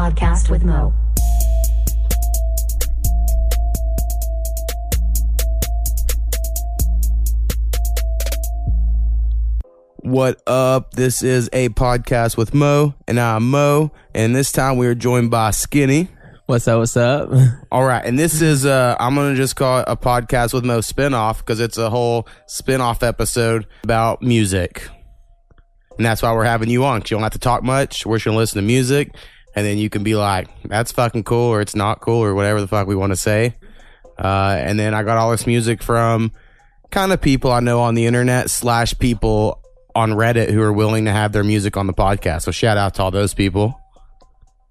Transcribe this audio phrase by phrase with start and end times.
[0.00, 0.94] podcast with Mo.
[10.02, 10.92] What up?
[10.94, 15.30] This is a podcast with Mo, and I'm Mo, and this time we are joined
[15.30, 16.08] by Skinny.
[16.46, 16.78] What's up?
[16.78, 17.30] What's up?
[17.70, 20.78] All right, and this is uh I'm gonna just call it a podcast with Mo
[20.78, 24.88] spinoff because it's a whole spinoff episode about music,
[25.98, 27.02] and that's why we're having you on.
[27.02, 28.06] 'cause you don't have to talk much.
[28.06, 29.14] We're just gonna listen to music,
[29.54, 32.60] and then you can be like, "That's fucking cool," or "It's not cool," or whatever
[32.60, 33.54] the fuck we want to say.
[34.18, 36.32] Uh, and then I got all this music from
[36.90, 39.60] kind of people I know on the internet slash people
[39.94, 42.42] on Reddit who are willing to have their music on the podcast.
[42.42, 43.80] So shout out to all those people.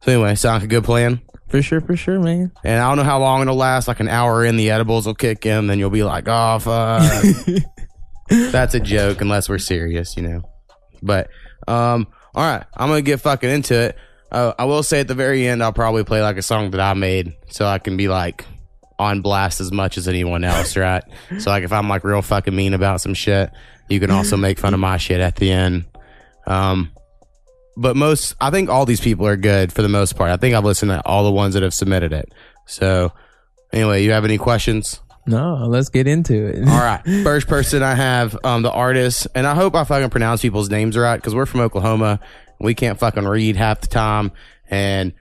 [0.02, 1.22] So anyway, sound like a good plan.
[1.50, 2.52] For sure, for sure, man.
[2.64, 3.88] And I don't know how long it'll last.
[3.88, 5.68] Like an hour in, the edibles will kick in.
[5.68, 7.36] Then you'll be like, "Oh fuck."
[8.30, 10.44] That's a joke, unless we're serious, you know.
[11.02, 11.30] But
[11.68, 13.98] um, all right, I'm gonna get fucking into it.
[14.32, 16.80] Uh, I will say at the very end, I'll probably play like a song that
[16.80, 18.46] I made, so I can be like
[19.00, 21.04] on blast as much as anyone else, right?
[21.40, 23.52] so like if I'm like real fucking mean about some shit,
[23.88, 25.86] you can also make fun of my shit at the end.
[26.46, 26.92] Um,
[27.76, 30.32] but most, I think all these people are good for the most part.
[30.32, 32.32] I think I've listened to all the ones that have submitted it.
[32.66, 33.14] So
[33.72, 35.00] anyway, you have any questions?
[35.26, 36.68] No, let's get into it.
[36.68, 37.02] All right.
[37.24, 40.98] First person I have, um, the artist, and I hope I fucking pronounce people's names
[40.98, 42.20] right because we're from Oklahoma.
[42.60, 44.32] We can't fucking read half the time.
[44.70, 45.14] And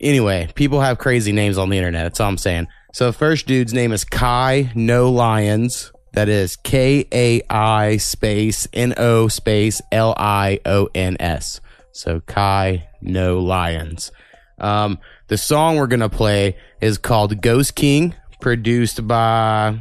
[0.00, 2.04] anyway, people have crazy names on the internet.
[2.04, 2.68] That's all I'm saying.
[2.92, 5.92] So the first dude's name is Kai No Lions.
[6.12, 11.60] That is K A I space N O space L I O N S.
[11.92, 14.10] So Kai No Lions.
[14.58, 19.80] Um, the song we're gonna play is called Ghost King, produced by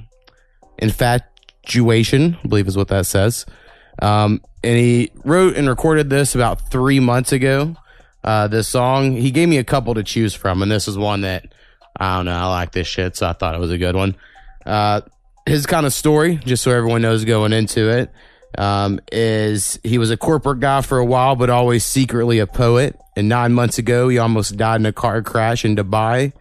[0.78, 3.46] Infatuation, I believe is what that says.
[4.02, 7.76] Um, and he wrote and recorded this about three months ago.
[8.24, 11.22] Uh, this song, he gave me a couple to choose from, and this is one
[11.22, 11.54] that
[11.98, 12.34] I don't know.
[12.34, 14.16] I like this shit, so I thought it was a good one.
[14.66, 15.02] Uh,
[15.46, 18.12] his kind of story, just so everyone knows going into it,
[18.58, 22.98] um, is he was a corporate guy for a while, but always secretly a poet.
[23.16, 26.34] And nine months ago, he almost died in a car crash in Dubai.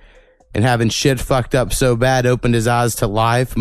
[0.55, 3.55] And having shit fucked up so bad opened his eyes to life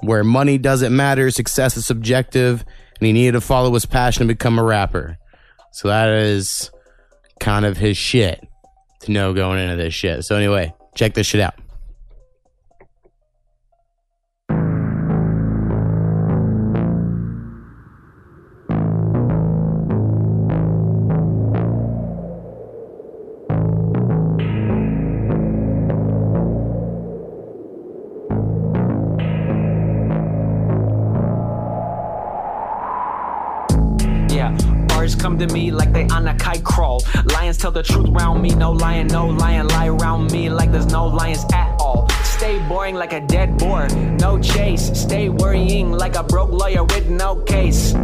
[0.00, 2.64] where money doesn't matter, success is subjective,
[2.98, 5.18] and he needed to follow his passion and become a rapper.
[5.72, 6.70] So that is
[7.40, 8.46] kind of his shit
[9.00, 10.24] to know going into this shit.
[10.24, 11.54] So anyway, check this shit out.
[36.46, 37.02] Kite crawl.
[37.32, 40.86] Lions tell the truth round me, no lion, no lion lie around me like there's
[40.86, 42.08] no lions at all.
[42.22, 43.88] Stay boring like a dead boar,
[44.20, 44.84] no chase.
[44.94, 47.94] Stay worrying like a broke lawyer with no case.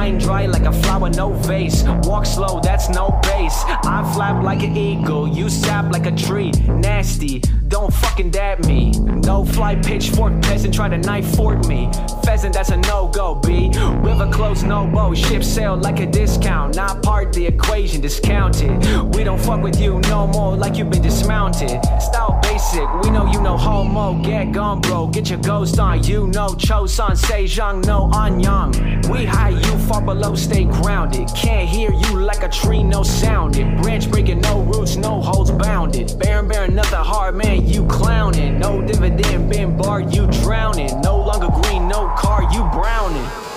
[0.00, 1.84] Mind dry like a flower, no vase.
[2.04, 3.64] Walk slow, that's no pace.
[3.66, 6.52] I flap like an eagle, you sap like a tree.
[6.68, 8.92] Nasty, don't fucking dab me.
[8.92, 11.90] No fly pitchfork peasant try to knife fort me.
[12.24, 13.70] Pheasant, that's a no go, B.
[14.02, 15.18] River close, no boat.
[15.18, 16.76] Ship sail like a discount.
[16.76, 18.70] Not part the equation, discounted.
[19.14, 21.78] We don't fuck with you no more like you've been dismounted.
[22.00, 24.20] Style basic, we know you know homo.
[24.22, 25.08] Get gone, bro.
[25.08, 26.02] Get your ghost on.
[26.04, 29.06] You know Chosun, Sejong, no Anyang.
[29.10, 31.28] We high, you far below, stay grounded.
[31.34, 33.82] Can't hear you like a tree, no sounded.
[33.82, 36.16] Branch breaking, no roots, no holds bounded.
[36.16, 38.60] Baron, Baron, nothing hard, man, you clowning.
[38.60, 41.00] No dividend, been barred, you drowning.
[41.00, 43.49] No longer green, no car, you browning.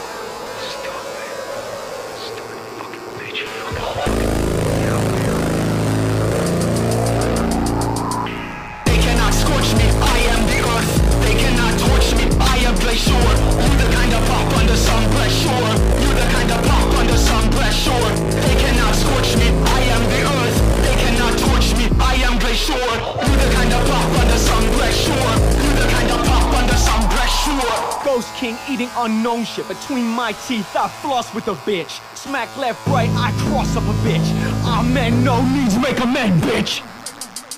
[12.84, 13.14] Am glacier.
[13.14, 15.64] You the kind of pop under some pressure.
[16.04, 18.06] You the kind of pop under some pressure.
[18.44, 20.58] They cannot scorch me, I am the earth.
[20.84, 22.76] They cannot torch me, I am glacier.
[22.76, 25.28] You the kind of pop under some pressure.
[25.64, 28.04] You the kind of pop under some pressure.
[28.04, 30.76] Ghost King eating unknown shit between my teeth.
[30.76, 32.02] I floss with a bitch.
[32.18, 34.28] Smack left, right, I cross up a bitch.
[34.66, 36.84] Amen, no needs make amend, bitch.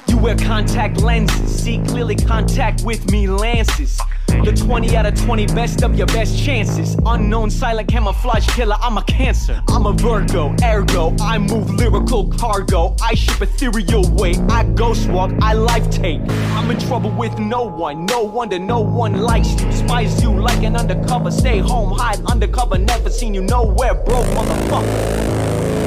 [0.07, 3.99] You wear contact lenses, see clearly contact with me lances.
[4.43, 6.95] The 20 out of 20 best of your best chances.
[7.05, 9.61] Unknown silent camouflage killer, I'm a cancer.
[9.67, 12.95] I'm a Virgo, ergo, I move lyrical cargo.
[13.01, 16.21] I ship ethereal weight, I ghost walk, I life take.
[16.55, 19.71] I'm in trouble with no one, no wonder no one likes you.
[19.71, 25.84] Spies you like an undercover, stay home, hide undercover, never seen you nowhere, broke motherfucker.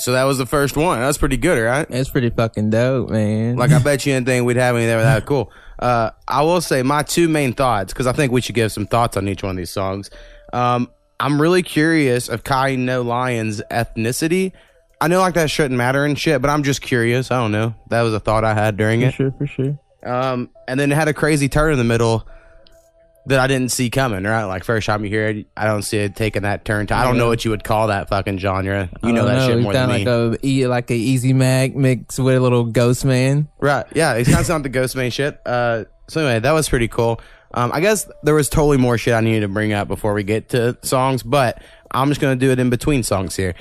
[0.00, 0.98] So that was the first one.
[1.00, 1.86] That's pretty good, right?
[1.90, 3.56] It's pretty fucking dope, man.
[3.56, 5.52] Like I bet you anything we'd have anything that cool.
[5.78, 8.86] Uh, I will say my two main thoughts because I think we should give some
[8.86, 10.10] thoughts on each one of these songs.
[10.52, 14.52] Um, I'm really curious of Kai No Lion's ethnicity.
[15.00, 17.30] I know like that shouldn't matter and shit, but I'm just curious.
[17.30, 17.74] I don't know.
[17.88, 19.14] That was a thought I had during for it.
[19.14, 19.78] sure, for sure.
[20.02, 22.26] Um, and then it had a crazy turn in the middle
[23.26, 24.24] that I didn't see coming.
[24.24, 26.86] Right, like first time you hear it, I don't see it taking that turn.
[26.88, 28.88] To, I don't know what you would call that fucking genre.
[29.02, 30.30] You know that shit more than kinda me.
[30.30, 33.48] like a e- like a Easy Mac mixed with a little Ghostemane.
[33.60, 33.86] Right.
[33.94, 34.14] Yeah.
[34.14, 35.40] It kind of sounded the Ghostemane shit.
[35.46, 37.20] Uh, so anyway, that was pretty cool.
[37.52, 40.22] Um, I guess there was totally more shit I needed to bring up before we
[40.22, 43.54] get to songs, but I'm just going to do it in between songs here.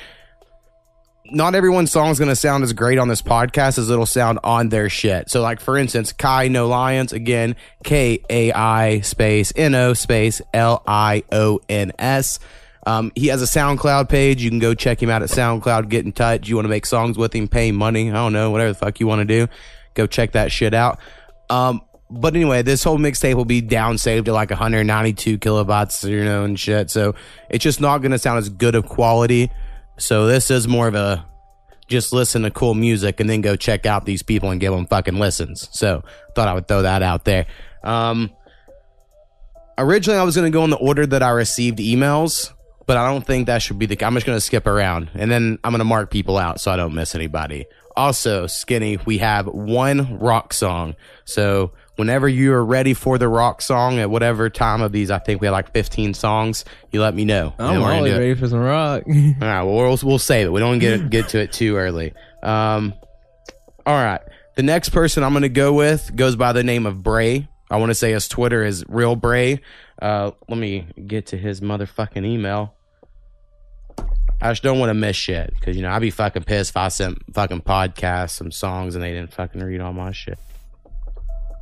[1.32, 4.40] Not everyone's song is going to sound as great on this podcast as it'll sound
[4.44, 5.30] on their shit.
[5.30, 10.42] So, like, for instance, Kai No Lions, again, K A I space N O space
[10.54, 12.40] L I O N S.
[12.86, 14.42] Um, he has a SoundCloud page.
[14.42, 15.90] You can go check him out at SoundCloud.
[15.90, 16.48] Get in touch.
[16.48, 18.10] You want to make songs with him, pay money.
[18.10, 19.52] I don't know, whatever the fuck you want to do.
[19.94, 21.00] Go check that shit out.
[21.50, 26.24] Um, but anyway, this whole mixtape will be down saved to like 192 kilobytes, you
[26.24, 26.90] know, and shit.
[26.90, 27.14] So
[27.50, 29.52] it's just not going to sound as good of quality.
[30.00, 31.26] So this is more of a
[31.88, 34.86] just listen to cool music and then go check out these people and give them
[34.86, 35.68] fucking listens.
[35.72, 36.04] So
[36.36, 37.48] thought I would throw that out there.
[37.84, 38.30] Um,
[39.78, 42.54] originally I was going to go in the order that I received emails,
[42.86, 44.04] but I don't think that should be the.
[44.06, 46.72] I'm just going to skip around and then I'm going to mark people out so
[46.72, 47.66] I don't miss anybody.
[47.98, 50.96] Also, Skinny, we have one rock song.
[51.26, 55.20] So whenever you are ready for the rock song at whatever time of these, I
[55.20, 56.64] think we have like 15 songs.
[56.92, 57.54] You let me know.
[57.60, 59.04] I'm always ready for some rock.
[59.08, 60.50] All right, well, we'll we'll save it.
[60.52, 62.14] We don't get get to it too early.
[62.42, 62.94] Um,
[63.86, 64.22] all right,
[64.56, 67.50] the next person I'm going to go with goes by the name of Brey.
[67.70, 69.60] I want to say his Twitter is real Brey.
[70.02, 72.76] Uh, let me get to his motherfucking email.
[74.42, 76.78] I just don't want to miss shit because you know I'd be fucking pissed if
[76.78, 80.40] I sent fucking podcasts some songs and they didn't fucking read all my shit.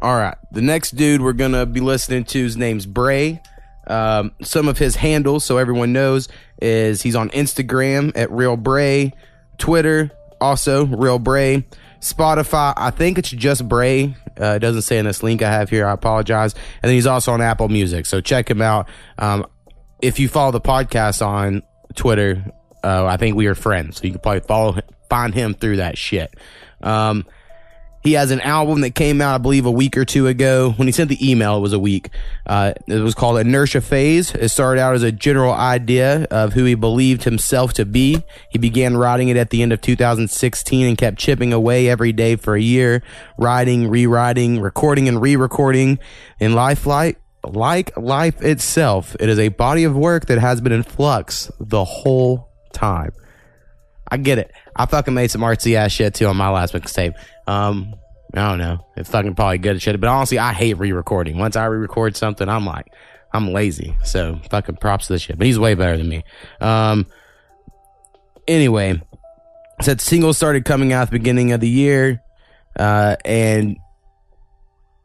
[0.01, 3.41] All right, the next dude we're gonna be listening to his name's Brey.
[3.87, 6.27] Um, some of his handles, so everyone knows,
[6.61, 9.13] is he's on Instagram at Real Brey,
[9.57, 11.65] Twitter also Real Brey,
[11.99, 12.73] Spotify.
[12.75, 14.15] I think it's just Brey.
[14.39, 15.87] Uh, it doesn't say in this link I have here.
[15.87, 16.53] I apologize.
[16.53, 18.87] And then he's also on Apple Music, so check him out.
[19.17, 19.45] Um,
[20.01, 21.63] if you follow the podcast on
[21.95, 22.45] Twitter,
[22.83, 24.79] uh, I think we are friends, so you can probably follow
[25.09, 26.35] find him through that shit.
[26.81, 27.25] Um,
[28.07, 30.71] he has an album that came out, I believe, a week or two ago.
[30.77, 32.09] When he sent the email, it was a week.
[32.45, 34.33] Uh, it was called Inertia Phase.
[34.33, 38.23] It started out as a general idea of who he believed himself to be.
[38.49, 42.37] He began writing it at the end of 2016 and kept chipping away every day
[42.37, 43.03] for a year,
[43.37, 45.99] writing, rewriting, recording, and re-recording.
[46.39, 50.71] In life, like like life itself, it is a body of work that has been
[50.71, 53.11] in flux the whole time.
[54.09, 54.53] I get it.
[54.75, 57.15] I fucking made some artsy ass shit too on my last mixtape.
[57.47, 57.93] Um,
[58.33, 58.85] I don't know.
[58.95, 61.37] It's fucking probably good shit, but honestly, I hate re-recording.
[61.37, 62.87] Once I re-record something, I'm like,
[63.33, 63.95] I'm lazy.
[64.03, 65.37] So fucking props to this shit.
[65.37, 66.23] But he's way better than me.
[66.59, 67.07] Um,
[68.47, 69.01] anyway,
[69.81, 72.21] said singles started coming out at the beginning of the year,
[72.77, 73.77] uh, and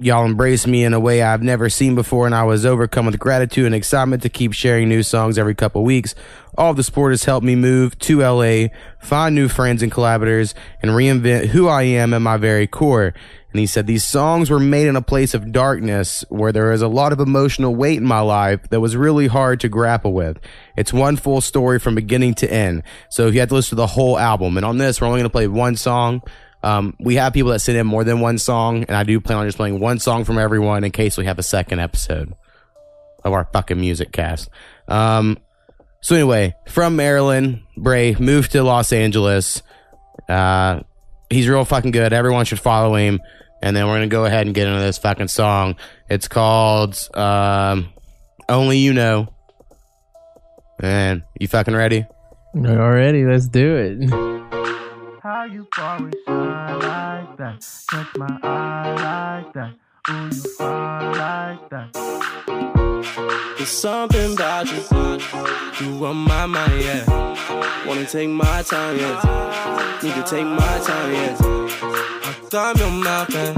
[0.02, 3.18] y'all embraced me in a way I've never seen before, and I was overcome with
[3.18, 6.14] gratitude and excitement to keep sharing new songs every couple weeks.
[6.58, 8.68] All the sport has helped me move to LA,
[8.98, 13.14] find new friends and collaborators, and reinvent who I am at my very core.
[13.52, 16.82] And he said, These songs were made in a place of darkness where there is
[16.82, 20.38] a lot of emotional weight in my life that was really hard to grapple with.
[20.76, 22.82] It's one full story from beginning to end.
[23.10, 24.56] So if you have to listen to the whole album.
[24.56, 26.22] And on this, we're only going to play one song.
[26.62, 29.38] Um, we have people that send in more than one song, and I do plan
[29.38, 32.34] on just playing one song from everyone in case we have a second episode
[33.24, 34.48] of our fucking music cast.
[34.88, 35.38] Um,
[36.00, 39.62] so anyway, from Maryland, Brey moved to Los Angeles.
[40.28, 40.80] Uh,
[41.30, 42.12] he's real fucking good.
[42.12, 43.20] Everyone should follow him.
[43.62, 45.76] And then we're gonna go ahead and get into this fucking song.
[46.10, 47.92] It's called um,
[48.48, 49.28] "Only You Know."
[50.80, 52.04] And you fucking ready?
[52.56, 54.61] Already, let's do it.
[55.42, 57.66] How you always shine like that?
[57.90, 59.74] Catch my eye like that.
[60.08, 63.56] Ooh, you fine like that.
[63.56, 65.84] There's something about you.
[65.84, 67.84] You on my mind, yeah.
[67.84, 69.98] Wanna take my time, yeah.
[70.00, 71.36] Need to take my time, yeah.
[71.40, 73.54] I climb your mountain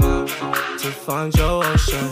[0.79, 2.09] to find your ocean.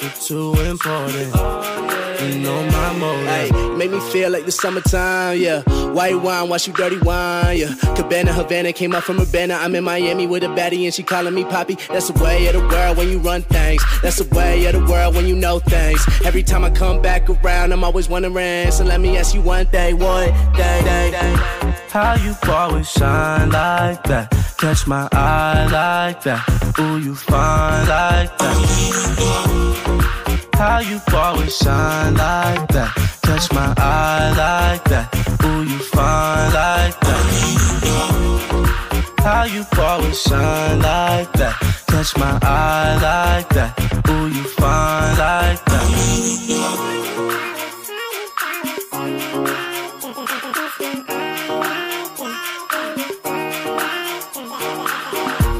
[0.00, 2.07] You're too important.
[2.20, 3.26] You know my motive.
[3.26, 5.62] Hey, make me feel like the summertime, yeah.
[5.92, 7.74] White wine, wash you dirty wine, yeah.
[7.94, 9.54] Cabana, Havana, came up from Urbana.
[9.54, 11.76] I'm in Miami with a baddie and she calling me Poppy.
[11.88, 13.84] That's the way of the world when you run things.
[14.02, 16.04] That's the way of the world when you know things.
[16.24, 18.70] Every time I come back around, I'm always wondering.
[18.72, 21.34] So let me ask you one thing, one day, day, day.
[21.90, 24.30] How you always shine like that?
[24.58, 26.78] Catch my eye like that.
[26.80, 30.17] Ooh, you fine like that.
[30.58, 32.92] How you always shine like that?
[33.22, 35.06] Catch my eye like that.
[35.44, 37.24] Ooh, you fine like that.
[39.20, 41.54] How you always shine like that?
[41.86, 43.78] Catch my eye like that.
[44.10, 45.86] Ooh, you fine like that.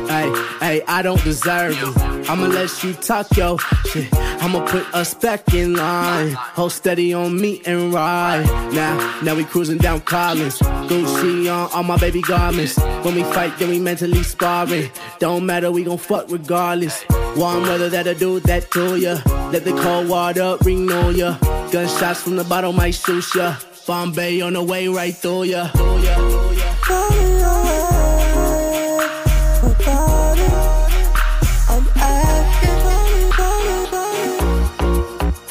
[0.09, 0.29] Hey,
[0.59, 2.18] hey, I don't deserve it.
[2.29, 3.57] I'ma let you talk yo
[3.87, 4.09] shit.
[4.15, 6.33] I'ma put us back in line.
[6.33, 8.45] Hold steady on me and ride.
[8.73, 10.59] Now, now we cruising down Collins.
[10.59, 12.79] Gucci on all my baby garments.
[13.03, 14.91] When we fight, then we mentally sparring.
[15.19, 17.05] Don't matter, we gon' fuck regardless.
[17.37, 19.19] Warm weather that'll do that to ya.
[19.51, 21.39] Let the cold water renew ya.
[21.73, 23.57] Gunshots from the bottle might shoot ya.
[23.87, 25.69] Bombay on the way right through ya.
[25.69, 27.18] Through ya, through ya.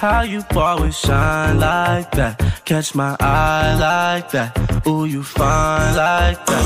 [0.10, 2.40] How you always shine like that?
[2.64, 4.58] Catch my eye like that.
[4.88, 6.66] Ooh, you fine like that.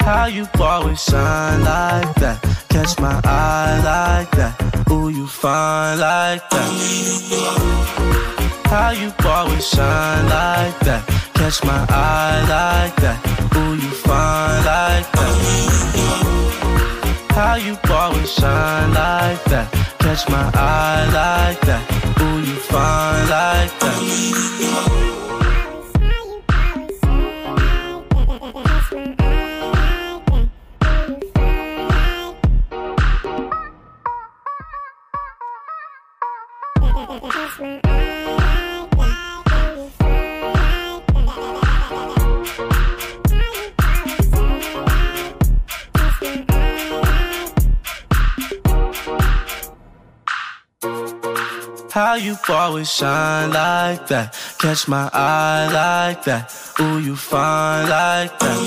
[0.00, 2.42] How you always shine like that?
[2.68, 4.60] Catch my eye like that.
[4.90, 6.70] Ooh, you fine like that.
[8.64, 11.06] How you always shine like that?
[11.34, 13.20] Catch my eye like that.
[13.54, 16.35] Ooh, you fine like that.
[17.36, 19.70] How you always shine like that?
[19.98, 21.84] Catch my eye like that.
[22.22, 25.25] Ooh, you fine like that.
[51.96, 54.36] How you always shine like that?
[54.58, 56.52] Catch my eye like that.
[56.78, 58.58] Ooh, you fine like that.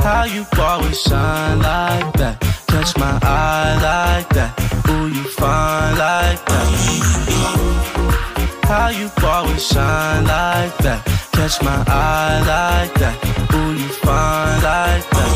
[0.00, 2.38] How you always shine like that?
[2.68, 4.52] Catch my eye like that.
[4.90, 6.68] Ooh, you fine like that.
[8.64, 11.06] How you always shine like that?
[11.32, 13.16] Catch my eye like that.
[13.54, 15.30] Ooh, you fine like that.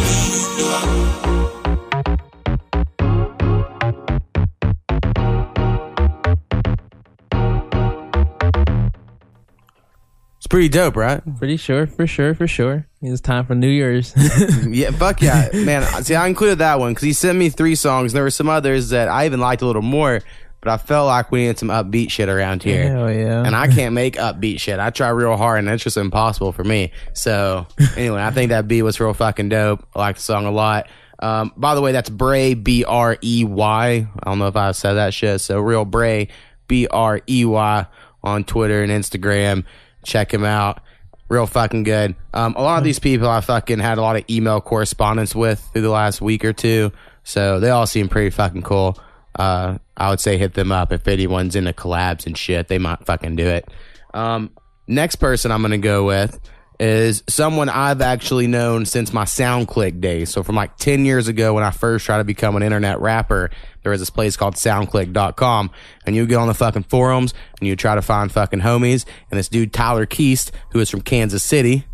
[10.55, 11.21] Pretty dope, right?
[11.39, 12.87] Pretty sure, for sure, for sure.
[13.03, 14.15] It's time for New Year's.
[14.69, 15.83] yeah, fuck yeah, man.
[16.05, 18.13] See, I included that one because he sent me three songs.
[18.13, 20.21] There were some others that I even liked a little more,
[20.61, 22.89] but I felt like we needed some upbeat shit around here.
[22.89, 23.43] Hell yeah.
[23.45, 24.79] And I can't make upbeat shit.
[24.79, 26.93] I try real hard, and it's just impossible for me.
[27.15, 29.85] So anyway, I think that beat was real fucking dope.
[29.93, 30.87] I like the song a lot.
[31.19, 33.87] Um, by the way, that's Brey B R E Y.
[34.23, 35.41] I don't know if I said that shit.
[35.41, 36.29] So real Brey
[36.69, 37.87] B R E Y
[38.23, 39.65] on Twitter and Instagram.
[40.05, 40.81] Check him out.
[41.29, 42.15] Real fucking good.
[42.33, 45.61] Um, a lot of these people I fucking had a lot of email correspondence with
[45.73, 46.93] through the last week or two.
[47.25, 48.99] So they all seem pretty fucking cool.
[49.35, 52.69] Uh, I would say hit them up if anyone's into collabs and shit.
[52.69, 53.67] They might fucking do it.
[54.13, 54.51] Um,
[54.87, 56.39] next person I'm gonna go with
[56.81, 60.31] is someone I've actually known since my SoundClick days.
[60.31, 63.51] So from like 10 years ago when I first tried to become an internet rapper,
[63.83, 65.71] there was this place called soundclick.com
[66.07, 69.39] and you go on the fucking forums and you try to find fucking homies and
[69.39, 71.87] this dude Tyler Keast, who is from Kansas City,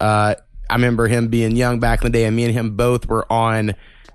[0.00, 0.34] uh,
[0.68, 3.30] I remember him being young back in the day and me and him both were
[3.30, 3.74] on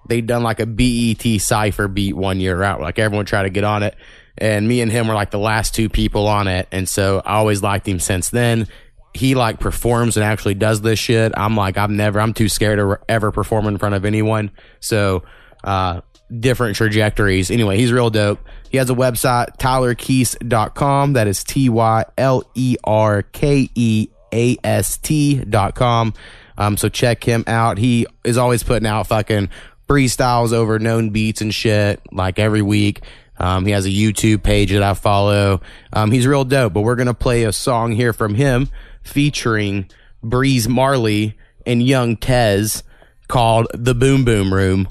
[0.09, 2.81] they'd done like a BET cipher beat one year out.
[2.81, 3.95] Like everyone tried to get on it.
[4.37, 6.67] And me and him were like the last two people on it.
[6.71, 8.67] And so I always liked him since then.
[9.13, 11.33] He like performs and actually does this shit.
[11.35, 14.51] I'm like, I'm never, I'm too scared to ever perform in front of anyone.
[14.79, 15.23] So,
[15.63, 16.01] uh,
[16.37, 17.49] different trajectories.
[17.51, 18.39] Anyway, he's real dope.
[18.69, 21.13] He has a website, tylerkeast.com.
[21.13, 26.13] That is T Y L E R K E A S T dot com.
[26.57, 27.77] Um, so check him out.
[27.77, 29.49] He is always putting out fucking
[29.87, 33.01] freestyles over known beats and shit like every week.
[33.37, 35.61] Um, he has a YouTube page that I follow.
[35.93, 38.69] Um, he's real dope, but we're going to play a song here from him
[39.03, 39.89] featuring
[40.23, 42.83] Breeze Marley and Yung Tez
[43.27, 44.87] called The Boom Boom Room.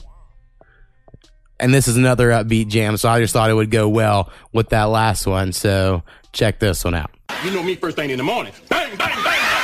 [1.61, 4.69] And this is another upbeat jam, so I just thought it would go well with
[4.69, 5.53] that last one.
[5.53, 7.11] So check this one out.
[7.45, 8.53] You know me first thing in the morning.
[8.69, 9.58] Bang, bang, bang,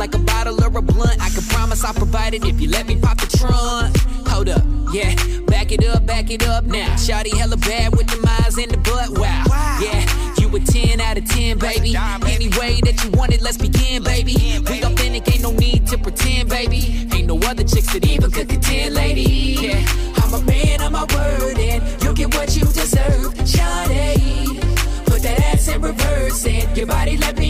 [0.00, 2.88] like a bottle or a blunt, I can promise I'll provide it if you let
[2.88, 3.94] me pop the trunk.
[4.28, 4.64] Hold up,
[4.94, 5.14] yeah,
[5.46, 6.88] back it up, back it up now.
[6.94, 9.10] Shawty hella bad with the eyes in the butt.
[9.10, 9.44] Wow,
[9.78, 10.00] yeah,
[10.38, 11.94] you a 10 out of 10, baby.
[11.96, 14.36] Any way that you want it, let's begin, baby.
[14.70, 17.06] We authentic, ain't no need to pretend, baby.
[17.12, 19.58] Ain't no other chicks that even could contend, lady.
[19.60, 19.84] Yeah,
[20.16, 24.60] I'm a man of my word, and you'll get what you deserve, Shawty.
[25.04, 27.49] Put that ass in reverse and your body let me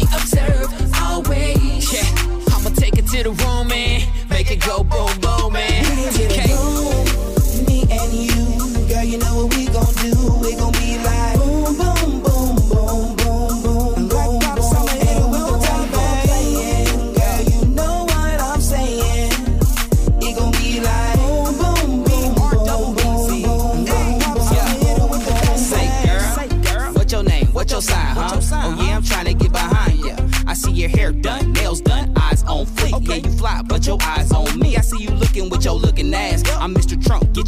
[3.23, 5.70] to the room and make it go boom boom man.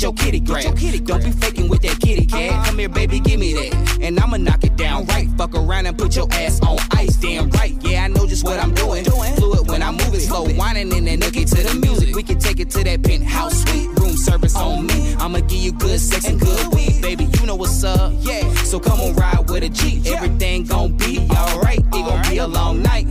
[0.03, 0.17] Mr.
[0.17, 1.07] Trump, get your kitty grab.
[1.07, 2.51] Don't be faking with that kitty cat.
[2.51, 2.65] Uh-huh.
[2.67, 3.99] Come here, baby, give me that.
[4.01, 5.29] And I'ma knock it down right.
[5.39, 7.17] Fuck around and put your ass on ice.
[7.17, 9.05] Damn right, yeah, I know just what I'm doing.
[9.05, 12.15] Fluid when I'm it slow, whining in that nookie to the music.
[12.15, 13.89] We can take it to that penthouse suite.
[14.01, 15.15] Room service on me.
[15.15, 15.25] Uh-huh.
[15.25, 17.25] I'ma give you good sex and good weed, baby.
[17.39, 18.53] You know what's up, yeah.
[18.65, 20.03] So come on, ride with a G.
[20.07, 21.79] Everything gon' be alright.
[21.79, 23.07] It gon' be a long night.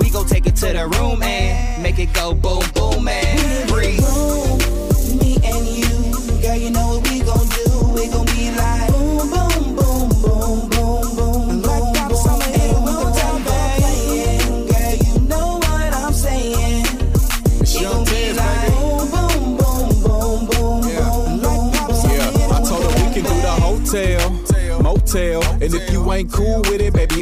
[0.00, 3.68] We gon' take it to the room and make it go boom boom man.
[3.68, 4.55] Breathe.
[26.12, 27.15] Ain't cool with it, baby,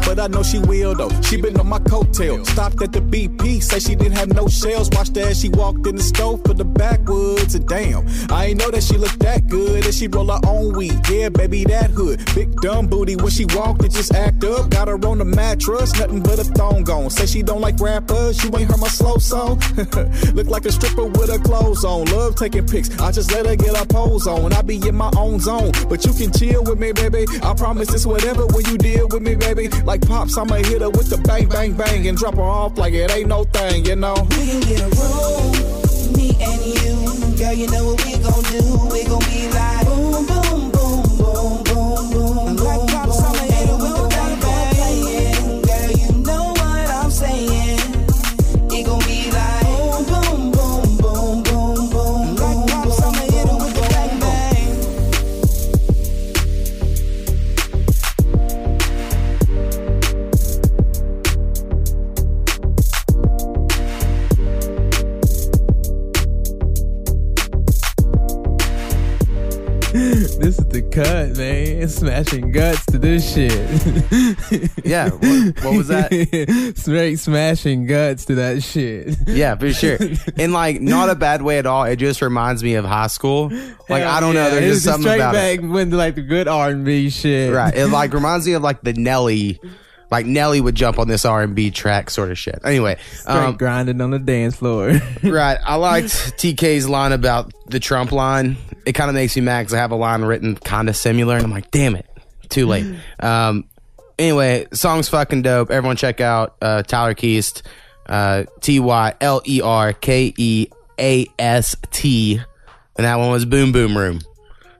[0.00, 1.10] But I know she will though.
[1.22, 2.46] She been on my coattail.
[2.46, 4.88] Stopped at the BP, say she didn't have no shells.
[4.92, 8.58] Watched her as she walked in the stove for the backwoods, and damn, I ain't
[8.60, 9.84] know that she looked that good.
[9.84, 12.20] And she roll her own weed, yeah, baby, that hood.
[12.34, 14.70] Big dumb booty when she walked, it just act up.
[14.70, 17.10] Got her on the mattress, nothing but a thong on.
[17.10, 19.60] Say she don't like rappers, you ain't heard my slow song.
[20.34, 22.06] Look like a stripper with her clothes on.
[22.06, 24.52] Love taking pics, I just let her get her pose on.
[24.52, 27.26] I be in my own zone, but you can chill with me, baby.
[27.42, 29.68] I promise it's whatever when you deal with me, baby.
[29.84, 32.94] Like pops, I'ma hit her with the bang, bang, bang, and drop her off like
[32.94, 34.14] it ain't no thing, you know.
[34.30, 35.52] We can get a room,
[36.14, 37.36] me and you.
[37.36, 38.62] Girl, you know what we gon' do.
[38.92, 39.81] We gon' be like
[71.92, 73.52] Smashing guts to this shit.
[74.84, 76.72] Yeah, what, what was that?
[76.76, 79.16] Straight smashing guts to that shit.
[79.26, 79.96] Yeah, for sure.
[80.36, 81.84] In like not a bad way at all.
[81.84, 83.48] It just reminds me of high school.
[83.88, 84.50] Like Hell I don't know, yeah.
[84.50, 85.62] there's It's just something straight about back it.
[85.66, 87.52] when like the good R and B shit.
[87.54, 87.74] Right.
[87.74, 89.60] It like reminds me of like the Nelly
[90.12, 92.60] like Nelly would jump on this R and B track sort of shit.
[92.62, 95.00] Anyway, um, grinding on the dance floor.
[95.22, 95.58] right.
[95.64, 98.58] I liked TK's line about the Trump line.
[98.84, 101.36] It kind of makes me mad because I have a line written kind of similar,
[101.36, 102.06] and I'm like, damn it,
[102.50, 102.86] too late.
[103.20, 103.64] Um,
[104.18, 105.70] anyway, song's fucking dope.
[105.70, 107.62] Everyone check out uh, Tyler Keast,
[108.06, 110.66] uh, T Y L E R K E
[111.00, 112.38] A S T,
[112.96, 114.20] and that one was Boom Boom Room.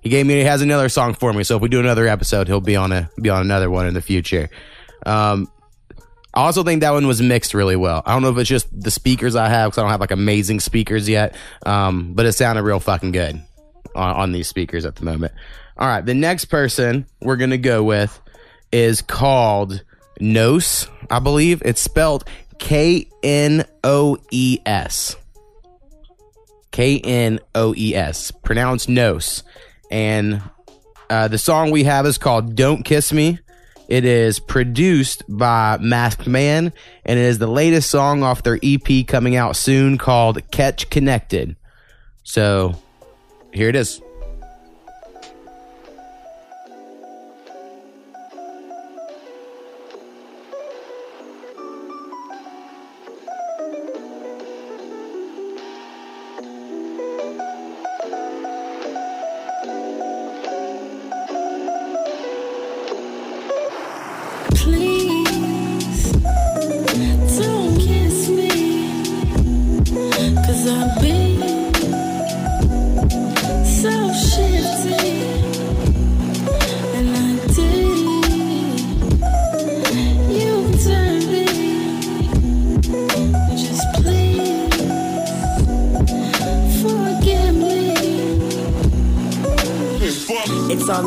[0.03, 1.43] he gave me he has another song for me.
[1.43, 3.95] So if we do another episode, he'll be on a be on another one in
[3.95, 4.51] the future.
[5.05, 5.51] Um,
[6.35, 8.03] I also think that one was mixed really well.
[8.07, 10.13] I don't know if it's just the speakers I have because I don't have like
[10.13, 11.37] amazing speakers yet,
[11.67, 13.41] um, but it sounded real fucking good
[13.95, 15.33] on, on these speakers at the moment.
[15.77, 18.19] All right, the next person we're gonna go with
[18.71, 19.83] is called
[20.21, 21.63] Nos, I believe.
[21.65, 22.25] It's spelled
[22.59, 25.17] K N O E S.
[26.71, 29.43] K N O E S, pronounced Nos.
[29.91, 30.43] And
[31.11, 33.39] uh, the song we have is called Don't Kiss Me.
[33.93, 36.73] It is produced by Masked Man,
[37.05, 41.57] and it is the latest song off their EP coming out soon called Catch Connected.
[42.23, 42.75] So
[43.53, 44.01] here it is.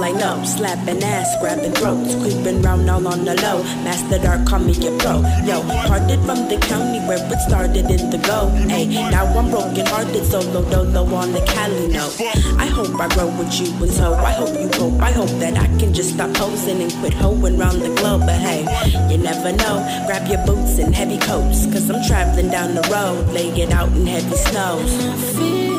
[0.05, 0.43] I know.
[0.45, 3.63] Slapping ass, grabbing throats, creeping round all on the low.
[3.81, 5.25] Master Dark, call me your pro.
[5.49, 8.49] Yo, parted from the county where it started in the go.
[8.69, 12.21] Hey, now I'm broken hearted, solo dolo on the Cali note.
[12.61, 15.01] I hope I grow with you and so I hope you hope.
[15.01, 18.27] I hope that I can just stop posing and quit hoeing round the globe.
[18.27, 18.61] But hey,
[19.09, 19.81] you never know.
[20.05, 23.33] Grab your boots and heavy coats, cause I'm traveling down the road.
[23.33, 25.74] Lay it out in heavy snows.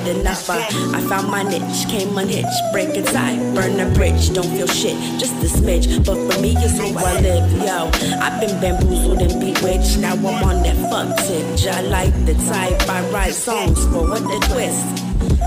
[0.00, 0.48] Had enough.
[0.48, 0.58] I,
[0.94, 4.32] I found my niche, came unhitched, break inside, burn a bridge.
[4.32, 6.04] Don't feel shit, just a smidge.
[6.04, 7.90] But for me, it's who I live, yo.
[8.20, 9.98] I've been bamboozled and bewitched.
[9.98, 11.74] Now I'm on that fuck tip.
[11.74, 14.08] I like the type I write songs for.
[14.08, 15.04] What the twist?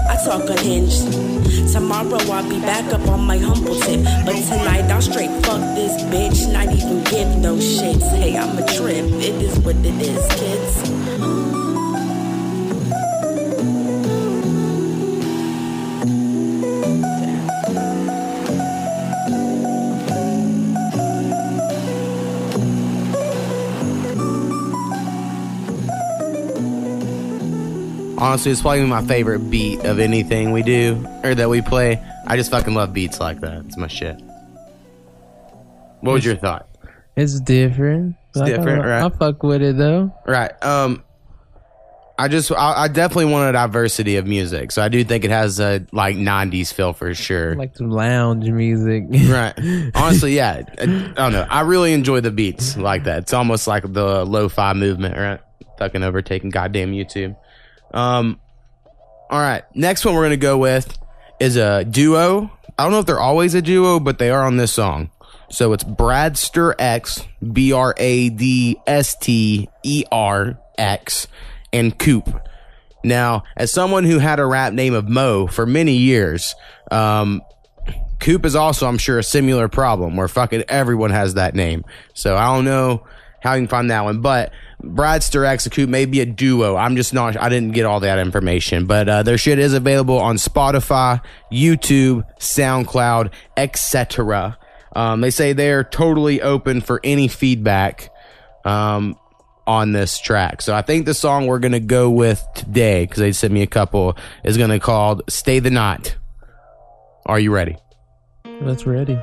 [0.09, 1.71] I talk unhinged.
[1.71, 4.03] Tomorrow I'll be back up on my humble tip.
[4.25, 6.51] But tonight I'll straight fuck this bitch.
[6.51, 8.09] Not even give no shits.
[8.15, 9.05] Hey, I'm a trip.
[9.21, 11.02] It is what it is, kids.
[28.23, 32.01] Honestly, it's probably my favorite beat of anything we do or that we play.
[32.25, 33.65] I just fucking love beats like that.
[33.65, 34.15] It's my shit.
[35.99, 36.69] What was your thought?
[37.17, 38.15] It's different.
[38.29, 39.03] It's I- different, I, right?
[39.03, 40.15] I fuck with it though.
[40.25, 40.51] Right.
[40.63, 41.03] Um,
[42.17, 45.31] I just I, I definitely want a diversity of music, so I do think it
[45.31, 47.55] has a like '90s feel for sure.
[47.55, 49.03] Like some lounge music.
[49.27, 49.53] right.
[49.95, 50.61] Honestly, yeah.
[50.79, 51.45] I, I don't know.
[51.49, 53.23] I really enjoy the beats like that.
[53.23, 55.41] It's almost like the lo-fi movement, right?
[55.79, 57.35] Fucking overtaking goddamn YouTube.
[57.93, 58.39] Um.
[59.29, 59.63] All right.
[59.75, 60.97] Next one we're gonna go with
[61.39, 62.51] is a duo.
[62.77, 65.11] I don't know if they're always a duo, but they are on this song.
[65.49, 71.27] So it's Bradster X, B R A D S T E R X,
[71.71, 72.27] and Coop.
[73.03, 76.55] Now, as someone who had a rap name of Mo for many years,
[76.89, 77.41] um,
[78.19, 81.83] Coop is also, I'm sure, a similar problem where fucking everyone has that name.
[82.13, 83.03] So I don't know
[83.43, 86.77] how you can find that one, but Bradster X and Coop may be a duo.
[86.77, 90.17] I'm just not, I didn't get all that information, but uh, their shit is available
[90.17, 94.57] on Spotify, YouTube, SoundCloud, etc.
[94.95, 98.09] Um, they say they're totally open for any feedback
[98.63, 99.17] um,
[99.67, 100.61] on this track.
[100.61, 103.67] So I think the song we're gonna go with today, because they sent me a
[103.67, 106.15] couple, is gonna called "Stay the Night."
[107.25, 107.75] Are you ready?
[108.61, 109.19] That's ready.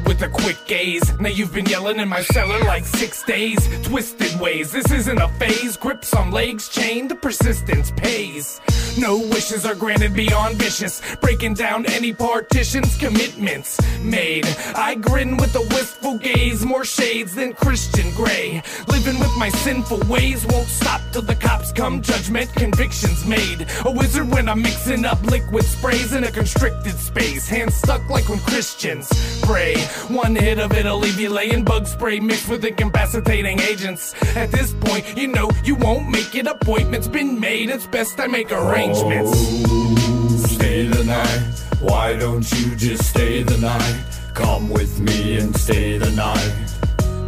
[0.00, 1.02] With a quick gaze.
[1.20, 3.58] Now you've been yelling in my cellar like six days.
[3.86, 5.76] Twisted ways, this isn't a phase.
[5.76, 8.60] Grips on legs chained, persistence pays.
[8.98, 11.02] No wishes are granted beyond vicious.
[11.20, 14.46] Breaking down any partitions, commitments made.
[14.74, 18.62] I grin with a wistful gaze, more shades than Christian Grey.
[18.88, 22.02] Living with my sinful ways won't stop till the cops come.
[22.02, 23.66] Judgment, convictions made.
[23.84, 27.48] A wizard when I'm mixing up liquid sprays in a constricted space.
[27.48, 29.08] Hands stuck like when Christians
[29.42, 29.81] pray.
[30.08, 34.14] One hit of it'll leave you laying bug spray mixed with incapacitating agents.
[34.36, 36.46] At this point, you know you won't make it.
[36.46, 37.70] Appointments been made.
[37.70, 39.30] It's best I make arrangements.
[39.34, 41.62] Oh, stay the night.
[41.80, 44.04] Why don't you just stay the night?
[44.34, 46.72] Come with me and stay the night.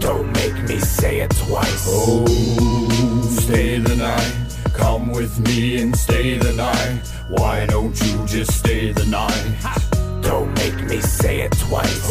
[0.00, 1.86] Don't make me say it twice.
[1.88, 2.26] Oh,
[3.30, 4.72] stay the night.
[4.74, 7.00] Come with me and stay the night.
[7.28, 9.93] Why don't you just stay the night?
[10.24, 12.10] Don't make me say it twice.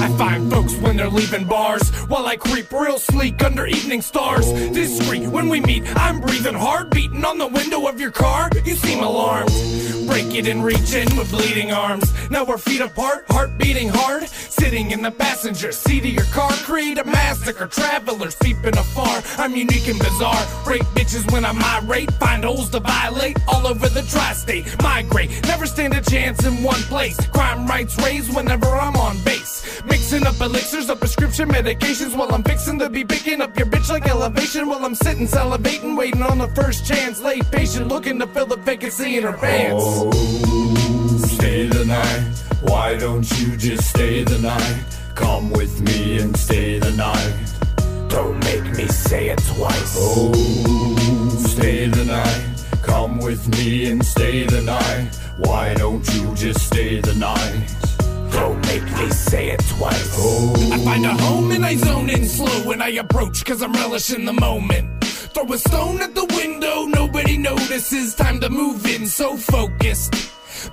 [0.00, 4.50] I find folks when they're leaving bars while I creep real sleek under evening stars.
[4.52, 8.50] Discreet when we meet, I'm breathing hard, beating on the window of your car.
[8.64, 9.50] You seem alarmed.
[10.12, 12.12] Break it and reach in with bleeding arms.
[12.30, 14.28] Now we're feet apart, heart beating hard.
[14.28, 17.66] Sitting in the passenger seat of your car, create a massacre.
[17.66, 19.22] Travelers peeping afar.
[19.38, 20.46] I'm unique and bizarre.
[20.66, 22.12] Rape bitches when I'm irate.
[22.12, 24.82] Find holes to violate all over the tri-state.
[24.82, 27.16] Migrate, never stand a chance in one place.
[27.28, 29.82] Crime rates raise whenever I'm on base.
[29.86, 33.88] Mixing up elixirs of prescription medications while I'm fixing to be picking up your bitch
[33.88, 37.20] like elevation while I'm sitting salivating, waiting on the first chance.
[37.20, 39.82] Late patient looking to fill the vacancy in her pants.
[39.84, 42.22] Oh, Oh, stay the night.
[42.62, 44.84] Why don't you just stay the night?
[45.14, 47.34] Come with me and stay the night.
[48.08, 49.94] Don't make me say it twice.
[49.96, 50.32] Oh,
[51.38, 52.82] stay the night.
[52.82, 55.08] Come with me and stay the night.
[55.38, 57.68] Why don't you just stay the night?
[58.32, 60.16] Don't make me say it twice.
[60.18, 63.72] Oh, I find a home and I zone in slow when I approach cause I'm
[63.72, 65.01] relishing the moment.
[65.34, 68.14] Throw a stone at the window, nobody notices.
[68.14, 70.12] Time to move in, so focused.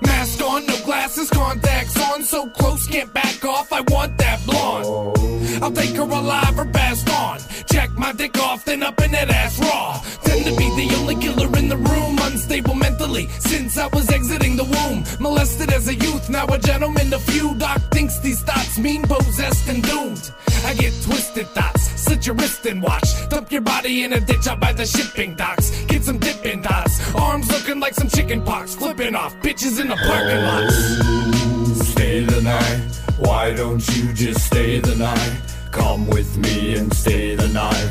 [0.02, 3.72] Mask on, no glasses, contacts on, so close, can't back off.
[3.72, 5.62] I want that blonde.
[5.62, 7.38] I'll take her alive or passed on.
[7.72, 9.98] Check my dick off, then up in that ass raw.
[10.24, 14.56] Tend to be the only killer in the room, unstable mentally since I was exiting
[14.56, 15.04] the womb.
[15.20, 17.12] Molested as a youth, now a gentleman.
[17.12, 20.32] A few doc thinks these thoughts mean possessed and doomed.
[20.64, 23.28] I get twisted thoughts, slit your wrist and watch.
[23.28, 25.84] Dump your body in a ditch out by the shipping docks.
[25.86, 28.74] Get some dipping dots, arms looking like some chicken pox.
[28.74, 30.64] Flipping off bitches in the parking lot.
[30.68, 32.80] Oh, stay the night.
[33.18, 35.40] Why don't you just stay the night?
[35.70, 37.90] Come with me and stay the night.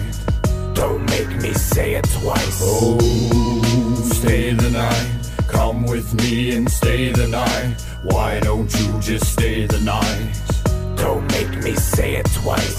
[0.74, 2.60] Don't make me say it twice.
[2.64, 3.00] Oh,
[4.14, 5.48] stay the night.
[5.48, 7.76] Come with me and stay the night.
[8.04, 10.49] Why don't you just stay the night?
[11.00, 12.76] Don't make me say it twice.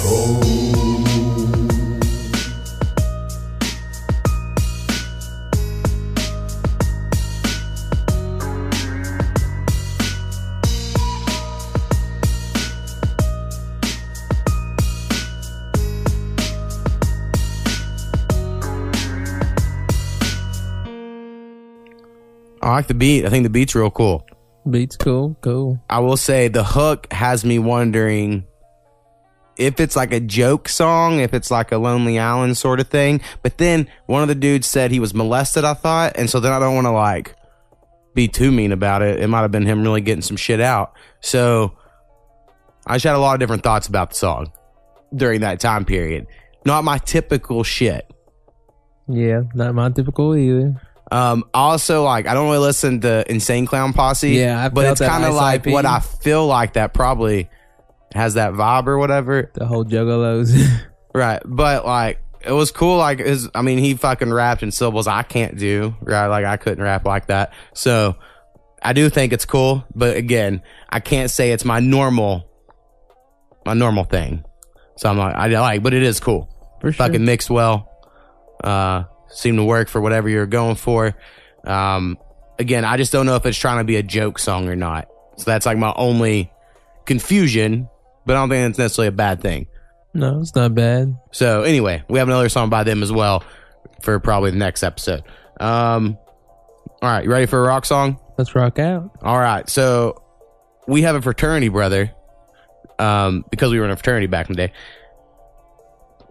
[22.63, 23.25] I like the beat.
[23.25, 24.27] I think the beat's real cool.
[24.69, 25.83] Beat's cool, cool.
[25.89, 28.45] I will say the hook has me wondering
[29.57, 33.21] if it's like a joke song, if it's like a Lonely Island sort of thing.
[33.43, 36.13] But then one of the dudes said he was molested, I thought.
[36.17, 37.35] And so then I don't want to like
[38.15, 39.21] be too mean about it.
[39.21, 40.95] It might have been him really getting some shit out.
[41.21, 41.77] So
[42.87, 44.53] I just had a lot of different thoughts about the song
[45.15, 46.27] during that time period.
[46.65, 48.11] Not my typical shit.
[49.09, 50.81] Yeah, not my typical either.
[51.11, 54.31] Um, also, like I don't really listen to Insane Clown Posse.
[54.31, 57.49] Yeah, but it's kind of like what I feel like that probably
[58.15, 59.51] has that vibe or whatever.
[59.55, 60.55] The whole juggalos.
[61.15, 62.97] right, but like it was cool.
[62.97, 65.95] Like his, I mean, he fucking rapped in syllables I can't do.
[66.01, 67.53] Right, like I couldn't rap like that.
[67.75, 68.17] So
[68.83, 72.49] I do think it's cool, but again, I can't say it's my normal,
[73.67, 74.45] my normal thing.
[74.97, 76.49] So I'm like, I like, but it is cool.
[76.81, 77.07] For sure.
[77.07, 77.89] Fucking mixed well.
[78.63, 81.15] Uh, seemed to work for whatever you're going for.
[81.65, 82.19] Um,
[82.59, 85.09] again, I just don't know if it's trying to be a joke song or not.
[85.37, 86.53] So that's like my only
[87.07, 87.89] confusion,
[88.27, 89.67] but I don't think it's necessarily a bad thing.
[90.15, 91.17] no, it's not bad.
[91.33, 93.43] So anyway, we have another song by them as well
[94.03, 95.23] for probably the next episode.
[95.61, 96.19] Um,
[97.03, 98.19] all right, you ready for a rock song?
[98.39, 99.11] Let's rock out.
[99.23, 100.23] All right, so
[100.87, 102.11] we have a fraternity brother,
[102.99, 104.73] um, because we were in a fraternity back in the day.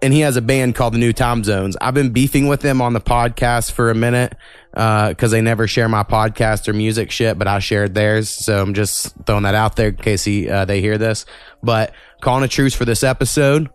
[0.02, 1.76] And he has a band called the New Time Zones.
[1.80, 4.36] I've been beefing with them on the podcast for a minute
[4.72, 8.30] because they never share my podcast or music shit, but I shared theirs.
[8.30, 11.26] So I'm just throwing that out there in case he, uh, they hear this.
[11.62, 13.70] But calling a truce for this episode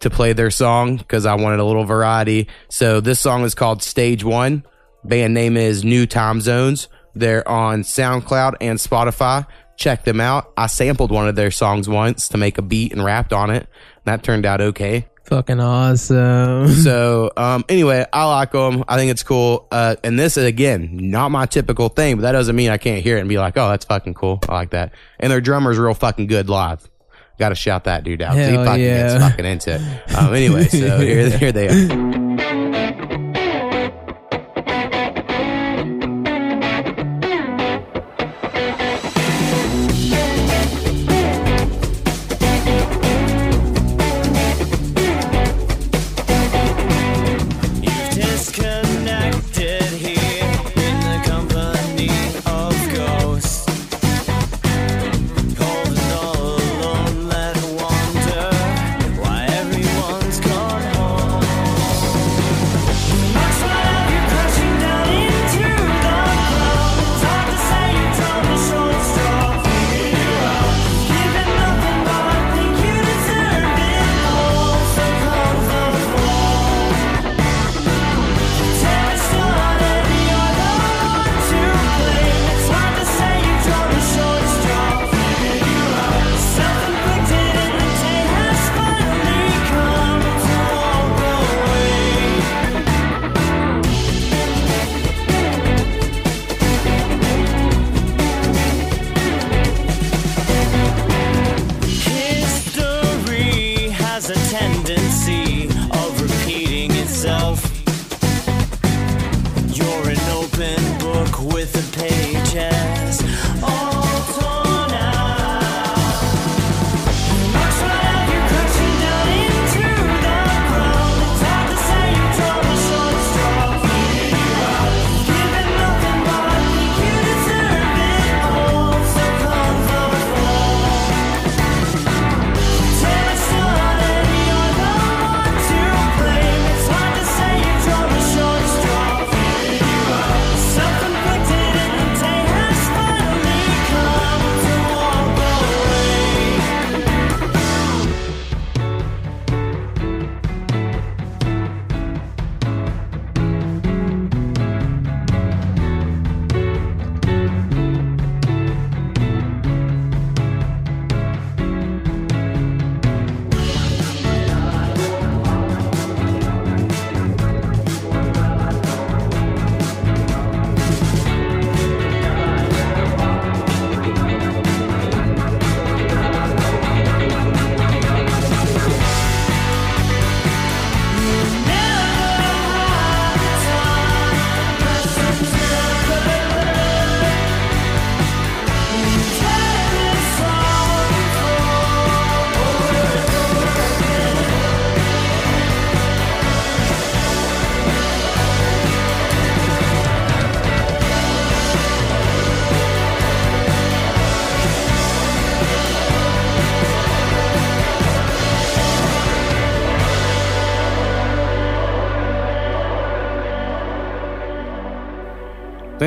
[0.00, 2.48] to play their song because I wanted a little variety.
[2.68, 4.64] So this song is called Stage One.
[5.04, 6.88] Band name is New Time Zones.
[7.14, 9.46] They're on SoundCloud and Spotify.
[9.76, 10.52] Check them out.
[10.56, 13.68] I sampled one of their songs once to make a beat and rapped on it.
[14.04, 15.06] That turned out okay.
[15.32, 16.68] Fucking awesome.
[16.82, 18.84] So, um, anyway, I like them.
[18.86, 19.66] I think it's cool.
[19.70, 23.02] Uh, and this is again not my typical thing, but that doesn't mean I can't
[23.02, 24.92] hear it and be like, "Oh, that's fucking cool." I like that.
[25.18, 26.86] And their drummer's real fucking good live.
[27.38, 28.34] Got to shout that dude out.
[28.34, 29.08] 'cause he fucking yeah.
[29.08, 30.14] gets fucking into it.
[30.16, 33.01] Um, anyway, so here, here they are.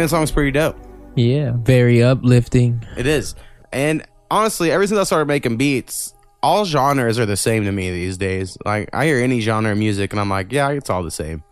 [0.02, 0.78] That song's pretty dope.
[1.16, 2.86] Yeah, very uplifting.
[2.98, 3.36] It is.
[3.72, 7.92] And honestly, ever since I started making beats, all genres are the same to me
[7.92, 8.58] these days.
[8.66, 11.44] Like I hear any genre of music and I'm like, yeah, it's all the same.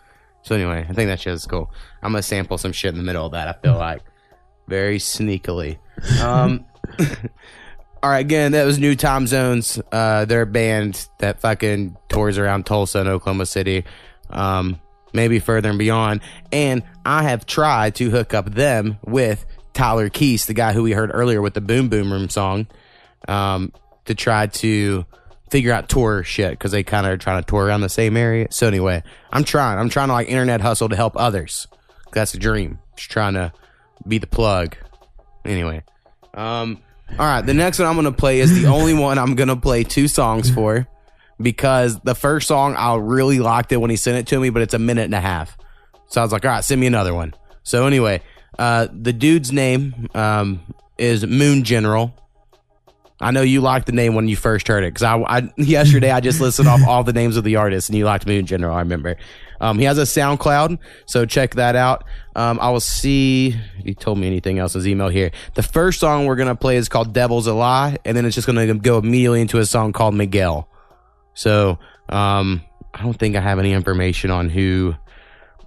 [0.43, 1.71] So anyway, I think that shit is cool.
[2.01, 3.47] I'm gonna sample some shit in the middle of that.
[3.47, 4.01] I feel like
[4.67, 5.79] very sneakily.
[6.21, 6.65] Um,
[8.03, 9.79] all right, again, that was New Time Zones.
[9.91, 13.85] Uh, they're a band that fucking tours around Tulsa and Oklahoma City,
[14.29, 14.79] um,
[15.13, 16.21] maybe further and beyond.
[16.51, 20.91] And I have tried to hook up them with Tyler Keast, the guy who we
[20.91, 22.67] heard earlier with the Boom Boom Room song,
[23.27, 23.71] um,
[24.05, 25.05] to try to
[25.49, 28.17] figure out tour shit because they kind of are trying to tour around the same
[28.17, 28.47] area.
[28.49, 29.79] So anyway, I'm trying.
[29.79, 31.67] I'm trying to like internet hustle to help others.
[32.11, 32.79] That's the dream.
[32.95, 33.53] Just trying to
[34.07, 34.75] be the plug.
[35.45, 35.83] Anyway,
[36.33, 36.79] um,
[37.11, 37.41] all right.
[37.41, 40.49] The next one I'm gonna play is the only one I'm gonna play two songs
[40.49, 40.87] for
[41.43, 44.61] because the first song I really liked it when he sent it to me, but
[44.61, 45.57] it's a minute and a half.
[46.07, 47.33] So I was like, all right, send me another one.
[47.63, 48.21] So anyway,
[48.57, 50.61] uh, the dude's name um,
[50.97, 52.13] is Moon General.
[53.19, 56.11] I know you liked the name when you first heard it because I, I yesterday
[56.11, 58.75] I just listed off all the names of the artists and you liked Moon General.
[58.75, 59.17] I remember.
[59.61, 62.03] Um, he has a SoundCloud, so check that out.
[62.35, 63.51] Um, I will see
[63.83, 65.31] he told me anything else his email here.
[65.53, 68.45] The first song we're gonna play is called "Devil's a Lie," and then it's just
[68.45, 70.67] gonna go immediately into a song called Miguel.
[71.33, 71.79] So
[72.09, 72.61] um,
[72.93, 74.95] I don't think I have any information on who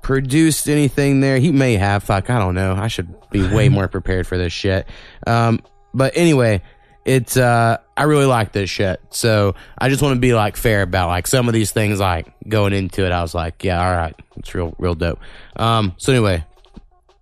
[0.02, 1.38] produced anything there.
[1.38, 2.04] He may have.
[2.04, 2.74] Fuck, I don't know.
[2.74, 4.86] I should be way more prepared for this shit.
[5.26, 5.60] Um,
[5.92, 6.62] but anyway,
[7.04, 9.00] it's uh, I really like this shit.
[9.10, 12.00] So I just want to be like fair about like some of these things.
[12.00, 15.20] Like going into it, I was like, yeah, all right, it's real, real dope.
[15.56, 16.44] Um, so anyway,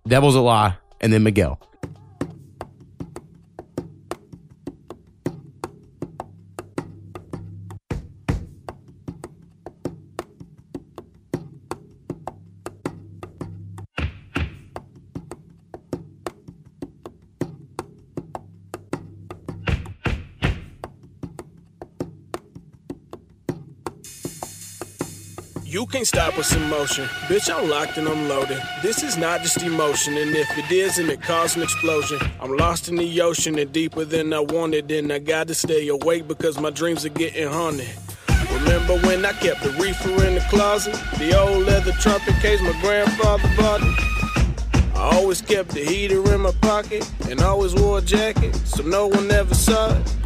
[0.07, 1.59] Devil's a Lie, and then Miguel.
[25.75, 27.03] You can't stop us in motion.
[27.27, 28.61] Bitch, I'm locked and I'm loaded.
[28.81, 32.17] This is not just emotion, and if it is, and it caused an explosion.
[32.39, 35.89] I'm lost in the ocean and deeper than I wanted, and I got to stay
[35.89, 37.89] awake because my dreams are getting haunted.
[38.53, 40.93] Remember when I kept the reefer in the closet?
[41.17, 44.95] The old leather trumpet case my grandfather bought it.
[44.95, 49.07] I always kept the heater in my pocket and always wore a jacket so no
[49.07, 50.24] one ever saw it.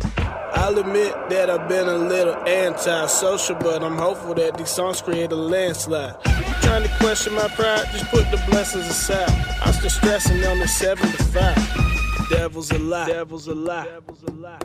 [0.54, 5.32] I'll admit that I've been a little anti-social, but I'm hopeful that these songs create
[5.32, 6.16] a landslide.
[6.26, 7.88] You trying to question my pride?
[7.91, 9.30] Just put the blessings aside.
[9.62, 12.30] I'm still stressing on the seven to five.
[12.30, 13.08] Devil's a lie.
[13.08, 13.86] Devil's a lie.
[13.86, 14.60] Devil's a lie.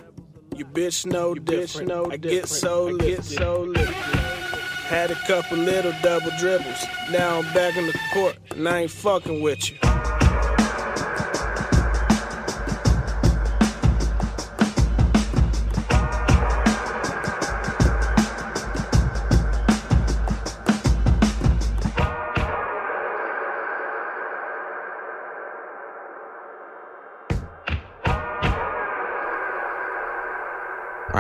[0.57, 1.91] You bitch know different.
[1.91, 3.25] I get so lit.
[3.25, 3.89] so lit.
[3.89, 6.85] Had a couple little double dribbles.
[7.11, 9.79] Now I'm back in the court and I ain't fucking with you.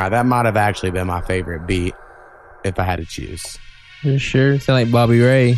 [0.04, 1.94] All right, that might have actually been my favorite beat
[2.62, 3.58] if I had to choose.
[4.02, 4.58] You sure?
[4.60, 5.56] Sound like Bobby Ray.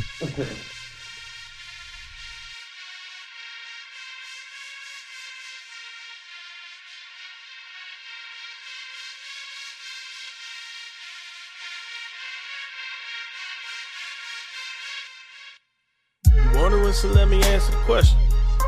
[16.24, 18.16] You wondering, so let me answer the question.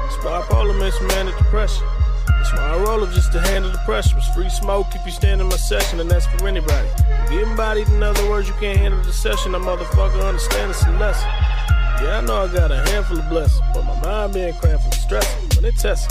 [0.07, 1.87] It's bipolar, mental manic depression.
[2.41, 4.17] It's why I roll up just to handle the pressure.
[4.17, 6.89] It's free smoke if you stand in my session, and that's for anybody.
[7.31, 9.55] Getting bodied, in other words, you can't handle the session.
[9.55, 11.29] A motherfucker understand it's a lesson.
[12.03, 14.93] Yeah, I know I got a handful of blessings, but my mind being cramped from
[14.93, 16.07] stressing when it tests.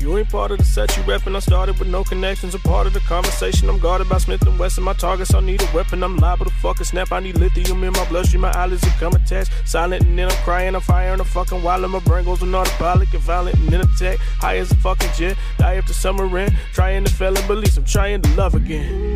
[0.00, 1.36] You ain't part of the set you reppin'.
[1.36, 2.54] I started with no connections.
[2.54, 3.68] A part of the conversation.
[3.68, 4.82] I'm guarded by Smith and Wesson.
[4.82, 6.02] My targets, I need a weapon.
[6.02, 7.12] I'm liable to fucking snap.
[7.12, 8.40] I need lithium in my bloodstream.
[8.40, 9.52] My eyelids become attached.
[9.66, 10.74] Silent and then I'm crying.
[10.74, 13.10] I'm firing a fucking while my brain goes on autopilot.
[13.10, 14.18] Get violent and then attack.
[14.38, 15.36] High as a fucking jet.
[15.58, 16.48] Die after summer rain.
[16.72, 17.76] Trying to fail and believe.
[17.76, 19.09] I'm trying to love again.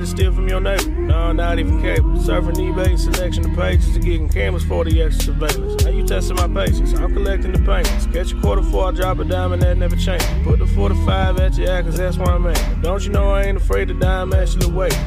[0.00, 0.90] To steal from your neighbor.
[0.90, 2.10] No, not even cable.
[2.12, 5.84] Surfing eBay, selection of pages to getting cameras for the extra surveillance.
[5.84, 6.94] Now you testing my patience.
[6.94, 8.06] I'm collecting the payments.
[8.06, 10.24] Catch a quarter before I drop a dime and that never change.
[10.44, 12.82] Put the 45 at your eye, cause that's where I'm at.
[12.82, 14.98] Don't you know I ain't afraid to dime actually wait?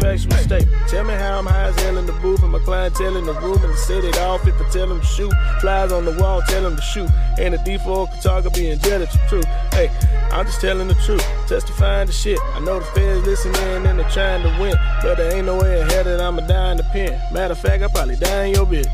[0.00, 0.88] Factual statement.
[0.88, 3.34] Tell me how I'm high as hell in the booth and my clientele in the
[3.34, 5.32] room and set it off if I tell them to shoot.
[5.60, 7.10] Flies on the wall, tell them to shoot.
[7.38, 9.46] And the default photography and jealous the truth.
[9.72, 9.90] Hey,
[10.30, 12.38] I'm just telling the truth, testifying the shit.
[12.54, 15.80] I know the feds listening and they're trying to win, but there ain't no way
[15.80, 17.20] ahead that I'ma die in the pen.
[17.32, 18.86] Matter of fact, I probably die in your bitch.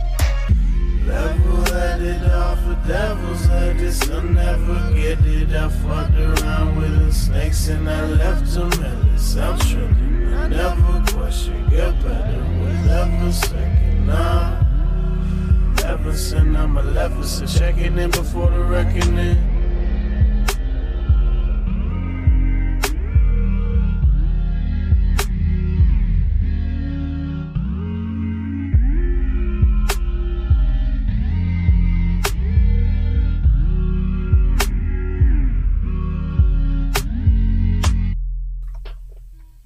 [1.06, 5.50] Level headed off of devil's head, this I'll never get it.
[5.52, 9.36] I fucked around with the snakes and I left them endless.
[9.36, 10.07] I'm tripping,
[10.48, 14.06] never question, get better with every second.
[14.06, 14.62] Nah,
[15.84, 19.57] ever since I'm a level, so checking in before the reckoning.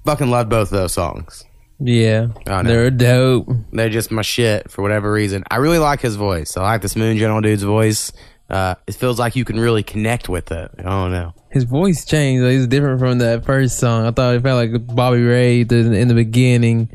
[0.05, 1.45] Fucking love both of those songs.
[1.79, 2.69] Yeah, I know.
[2.69, 3.49] they're dope.
[3.71, 5.43] They're just my shit for whatever reason.
[5.49, 6.55] I really like his voice.
[6.55, 8.11] I like this Moon General dude's voice.
[8.49, 10.71] uh, it feels like you can really connect with it.
[10.77, 11.33] I don't know.
[11.51, 12.43] His voice changed.
[12.43, 14.05] Like, He's different from that first song.
[14.05, 16.89] I thought it felt like Bobby Ray in the beginning.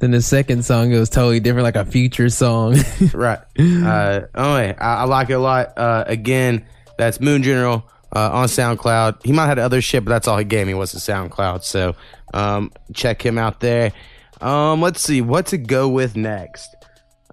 [0.00, 2.76] Then the second song it was totally different, like a future song.
[3.14, 3.38] right.
[3.58, 5.78] Uh, anyway, I, I like it a lot.
[5.78, 6.66] Uh, again,
[6.98, 9.24] that's Moon General uh, on SoundCloud.
[9.24, 11.62] He might have had other shit, but that's all he gave me was the SoundCloud.
[11.62, 11.94] So
[12.34, 13.92] um, check him out there.
[14.40, 16.74] Um, let's see what to go with next.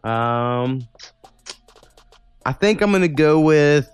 [0.04, 0.88] Um,
[2.46, 3.94] I think I'm gonna go with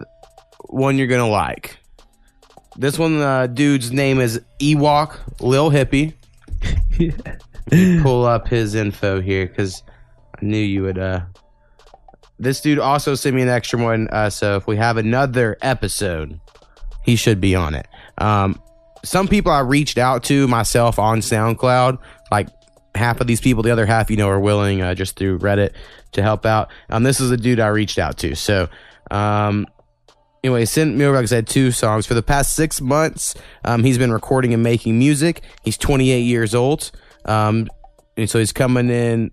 [0.68, 1.78] one you're gonna like.
[2.76, 6.14] This one, uh, dude's name is Ewok Lil Hippy.
[8.02, 9.82] Pull up his info here because
[10.40, 11.00] I knew you would.
[11.00, 11.22] Uh,
[12.40, 14.08] this dude also sent me an extra one.
[14.10, 16.40] Uh, so if we have another episode,
[17.04, 17.88] he should be on it.
[18.20, 18.62] Um,
[19.04, 22.00] some people I reached out to myself on SoundCloud,
[22.32, 22.48] like
[22.96, 25.74] half of these people, the other half, you know, are willing uh, just through Reddit
[26.14, 26.70] to help out.
[26.90, 28.36] Um, this is a dude I reached out to.
[28.36, 28.68] So,
[29.12, 29.68] um,
[30.44, 32.06] anyway, sent me over, like I said, two songs.
[32.06, 35.42] For the past six months, um, he's been recording and making music.
[35.64, 36.92] He's 28 years old.
[37.26, 37.68] Um,
[38.16, 39.32] and so he's coming in.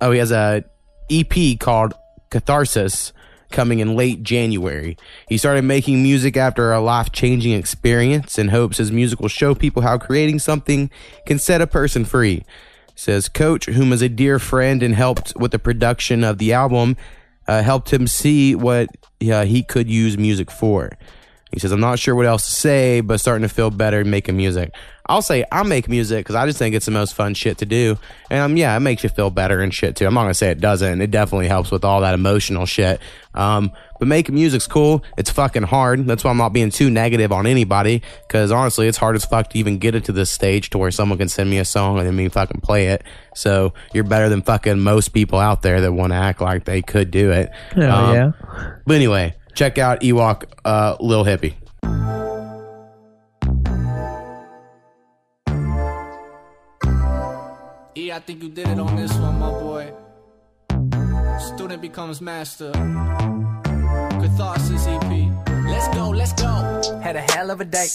[0.00, 0.64] Oh, he has a
[1.10, 1.94] EP called
[2.30, 3.12] Catharsis
[3.50, 4.96] coming in late January.
[5.28, 9.54] He started making music after a life changing experience and hopes his music will show
[9.54, 10.90] people how creating something
[11.26, 12.44] can set a person free.
[12.94, 16.96] Says Coach, whom is a dear friend and helped with the production of the album,
[17.46, 18.88] uh, helped him see what
[19.30, 20.96] uh, he could use music for.
[21.54, 24.36] He says, I'm not sure what else to say, but starting to feel better making
[24.36, 24.74] music.
[25.06, 27.66] I'll say I make music because I just think it's the most fun shit to
[27.66, 27.98] do.
[28.30, 30.06] And um, yeah, it makes you feel better and shit too.
[30.06, 31.00] I'm not gonna say it doesn't.
[31.02, 33.00] It definitely helps with all that emotional shit.
[33.34, 35.04] Um, but making music's cool.
[35.18, 36.06] It's fucking hard.
[36.06, 38.02] That's why I'm not being too negative on anybody.
[38.26, 40.90] Because honestly, it's hard as fuck to even get it to this stage to where
[40.90, 43.04] someone can send me a song and then me fucking play it.
[43.34, 46.80] So you're better than fucking most people out there that want to act like they
[46.80, 47.50] could do it.
[47.74, 48.30] Hell Um, yeah.
[48.86, 51.56] But anyway, check out Ewok, uh, Lil Hippy.
[57.96, 59.92] Yeah, I think you did it on this one, my boy.
[61.54, 62.72] Student becomes master.
[64.20, 65.30] Catharsis EP.
[65.66, 67.00] Let's go, let's go.
[67.02, 67.86] Had a hell of a day.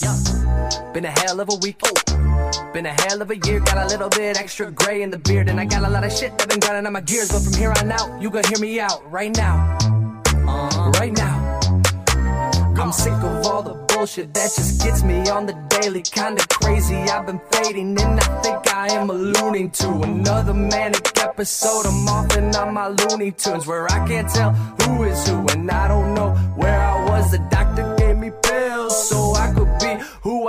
[0.94, 1.80] Been a hell of a week.
[2.72, 3.60] Been a hell of a year.
[3.60, 5.48] Got a little bit extra gray in the beard.
[5.48, 7.30] And I got a lot of shit that i been grinding on my gears.
[7.30, 9.78] But from here on out, you gonna hear me out right now.
[10.98, 11.39] Right now.
[12.80, 16.00] I'm sick of all the bullshit that just gets me on the daily.
[16.00, 16.96] Kinda crazy.
[16.96, 21.84] I've been fading and I think I am alluding to another manic episode.
[21.84, 25.46] I'm off and on my Looney Tunes where I can't tell who is who.
[25.48, 27.32] And I don't know where I was.
[27.32, 27.38] The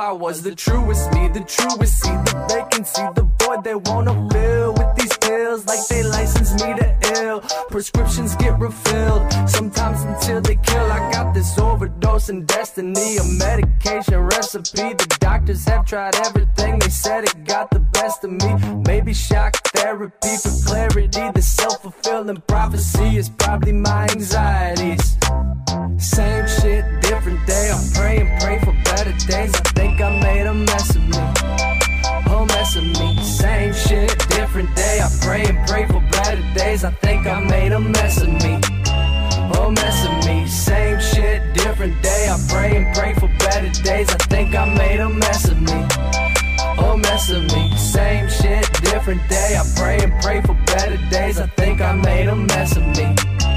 [0.01, 0.41] I was.
[0.41, 1.99] The truest me, the truest.
[2.01, 6.73] See the vacancy, the void they wanna fill with these pills like they license me
[6.73, 7.41] to ill.
[7.69, 10.91] Prescriptions get refilled, sometimes until they kill.
[10.91, 14.93] I got this overdose and destiny, a medication recipe.
[15.01, 18.55] The doctors have tried everything, they said it got the best of me.
[18.87, 21.29] Maybe shock therapy for clarity.
[21.31, 25.15] The self fulfilling prophecy is probably my anxieties.
[25.97, 27.69] Same shit, different day.
[27.69, 29.53] I'm praying, pray for better days.
[29.53, 31.23] I think I made a mess of me.
[32.35, 33.21] A mess of me.
[33.21, 35.01] Same shit, different day.
[35.03, 36.85] I pray and pray for better days.
[36.85, 38.53] I think I made a mess of me.
[39.59, 40.47] A mess of me.
[40.47, 42.29] Same shit, different day.
[42.29, 44.07] I pray and pray for better days.
[44.09, 45.79] I think I made a mess of me.
[46.87, 47.75] A mess of me.
[47.75, 49.59] Same shit, different day.
[49.59, 51.39] I pray and pray for better days.
[51.41, 53.50] I think I made a mess of me.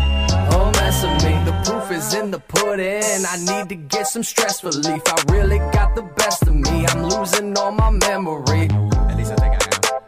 [1.05, 1.33] Of me.
[1.45, 3.25] The proof is in the pudding.
[3.33, 5.03] I need to get some stress relief.
[5.07, 6.87] I really got the best of me.
[6.87, 8.69] I'm losing all my memory.
[9.11, 10.03] At least I think I am.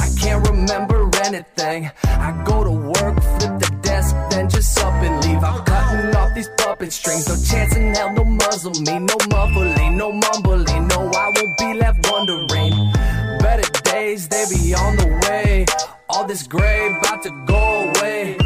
[0.00, 1.90] I can't remember anything.
[2.04, 5.42] I go to work, flip the desk, then just up and leave.
[5.42, 7.26] I'm cutting off these puppet strings.
[7.28, 10.88] No chance in hell, no muzzle me, no muffling, no mumbling.
[10.88, 12.92] No, I won't be left wondering.
[13.40, 15.66] Better days, they be on the way.
[16.10, 18.36] All this gray about to go away.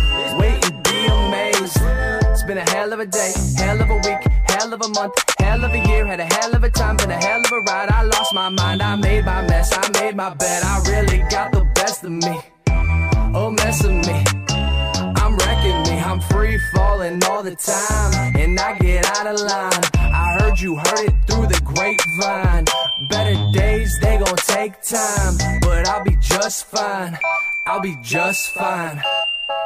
[2.47, 5.65] Been a hell of a day, hell of a week, hell of a month, hell
[5.65, 6.07] of a year.
[6.07, 7.91] Had a hell of a time, been a hell of a ride.
[7.91, 10.63] I lost my mind, I made my mess, I made my bed.
[10.63, 12.41] I really got the best of me.
[13.35, 14.46] Oh, mess of me.
[16.17, 19.83] I'm wrecking me, I'm free falling all the time, and I get out of line.
[19.97, 22.65] I heard you heard it through the grapevine.
[23.09, 27.19] Better days, they gon' take time, but I'll be just fine.
[27.67, 29.03] I'll be just fine.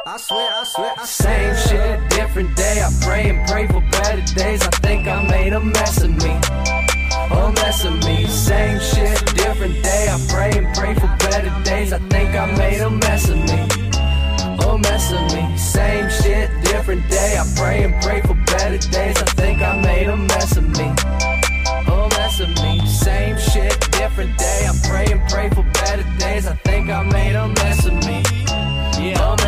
[0.05, 1.53] I swear, I swear, I swear.
[1.55, 2.81] Same shit, different day.
[2.81, 4.61] I pray and pray for better days.
[4.61, 6.39] I think I made a mess of me.
[7.31, 8.25] A mess of me.
[8.27, 10.07] Same shit, different day.
[10.09, 11.93] I pray and pray for better days.
[11.93, 13.80] I think I made a mess of me.
[14.67, 15.57] A mess of me.
[15.57, 17.37] Same shit, different day.
[17.37, 19.17] I pray and pray for better days.
[19.21, 20.87] I think I made a mess of me.
[21.87, 22.85] A mess of me.
[22.85, 24.67] Same shit, different day.
[24.69, 26.47] I pray and pray for better days.
[26.47, 28.23] I think I made a mess of me.
[29.01, 29.40] Yeah,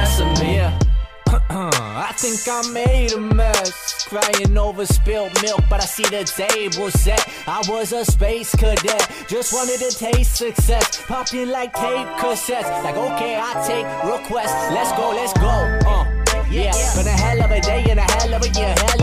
[1.56, 6.89] I think I made a mess, crying over spilled milk, but I see the table
[6.89, 7.28] set.
[7.47, 11.04] I was a space cadet, just wanted to taste success.
[11.06, 14.72] popping in like tape cassettes, like okay, I take requests.
[14.72, 15.89] Let's go, let's go.
[15.89, 16.24] Uh.
[16.54, 19.03] Yeah, been a hell of a day and a hell of a year, hell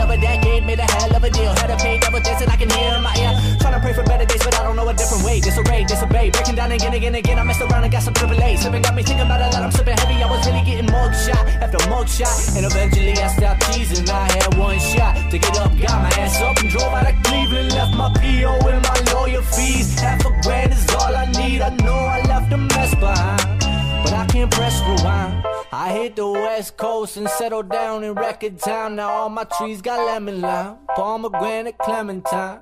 [1.23, 1.51] a a deal.
[1.53, 3.33] Had to pay double and I can hear in my ear.
[3.59, 5.39] Trying to pray for better days, but I don't know a different way.
[5.39, 7.37] Disarray, disobey, breaking down again, again, again.
[7.39, 8.57] I messed around and got some triple A.
[8.57, 9.63] Slipping got me thinking about a lot.
[9.63, 10.23] I'm slipping heavy.
[10.23, 14.09] I was really getting mug shot after mug shot, and eventually I stopped teasing.
[14.09, 17.15] I had one shot to get up, got my ass up and drove out of
[17.23, 17.71] Cleveland.
[17.71, 19.99] Left my PO and my lawyer fees.
[19.99, 21.61] Half a grand is all I need.
[21.61, 23.61] I know I left a mess behind
[24.03, 25.60] but I can't press rewind.
[25.73, 28.97] I hit the west coast and settled down in record time.
[28.97, 32.59] Now all my trees got lemon lime, pomegranate, clementine.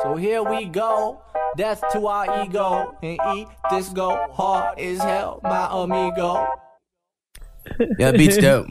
[0.00, 1.20] So here we go,
[1.56, 6.46] death to our ego, and eat this go hard as hell, my amigo.
[7.98, 8.66] Yeah, that beat's dope.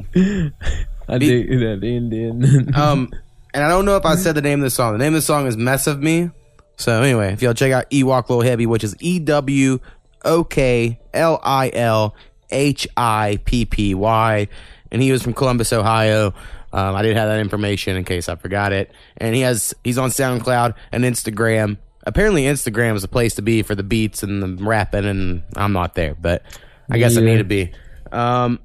[1.09, 2.73] I dig that ending.
[2.75, 3.11] um,
[3.51, 4.93] and I don't know if I said the name of the song.
[4.93, 6.29] The name of the song is "Mess of Me."
[6.77, 9.79] So anyway, if y'all check out Ewok Lil Hippy, which is E W
[10.23, 12.15] O K L I L
[12.53, 14.47] H I P P Y,
[14.91, 16.33] and he was from Columbus, Ohio.
[16.71, 18.91] Um, I did have that information in case I forgot it.
[19.17, 21.77] And he has he's on SoundCloud and Instagram.
[22.05, 25.71] Apparently, Instagram is the place to be for the beats and the rapping, and I'm
[25.71, 26.43] not there, but
[26.89, 27.71] I guess I need to be.
[28.11, 28.59] Um,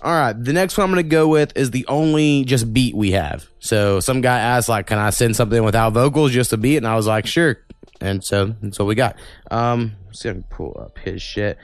[0.00, 2.94] all right, the next one I'm going to go with is the only just beat
[2.94, 3.48] we have.
[3.58, 6.76] So some guy asked, like, can I send something without vocals, just a beat?
[6.76, 7.58] And I was like, sure.
[8.00, 9.16] And so that's what we got.
[9.50, 11.58] Um, let's see if I can pull up his shit.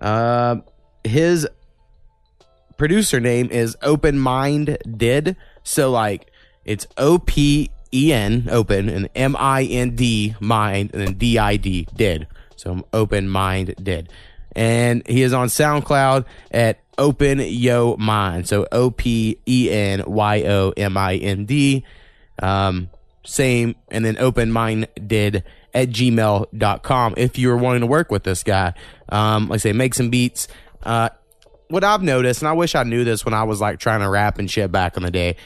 [0.00, 0.64] Um,
[1.04, 1.46] his
[2.76, 5.36] producer name is Open Mind Did.
[5.62, 6.30] So like,
[6.64, 11.38] it's O P E N Open and M I N D Mind and then D
[11.38, 12.26] I D Did.
[12.56, 14.10] So Open Mind Did
[14.58, 18.48] and he is on SoundCloud at Open Yo Mind.
[18.48, 21.84] So O P E N Y O M I N D.
[22.42, 22.90] Um,
[23.24, 25.44] same, and then Open Mind did
[25.74, 28.74] at gmail.com if you're wanting to work with this guy.
[29.08, 30.48] Um, like I say, make some beats.
[30.82, 31.10] Uh,
[31.68, 34.08] what I've noticed, and I wish I knew this when I was like trying to
[34.08, 35.36] rap and shit back in the day,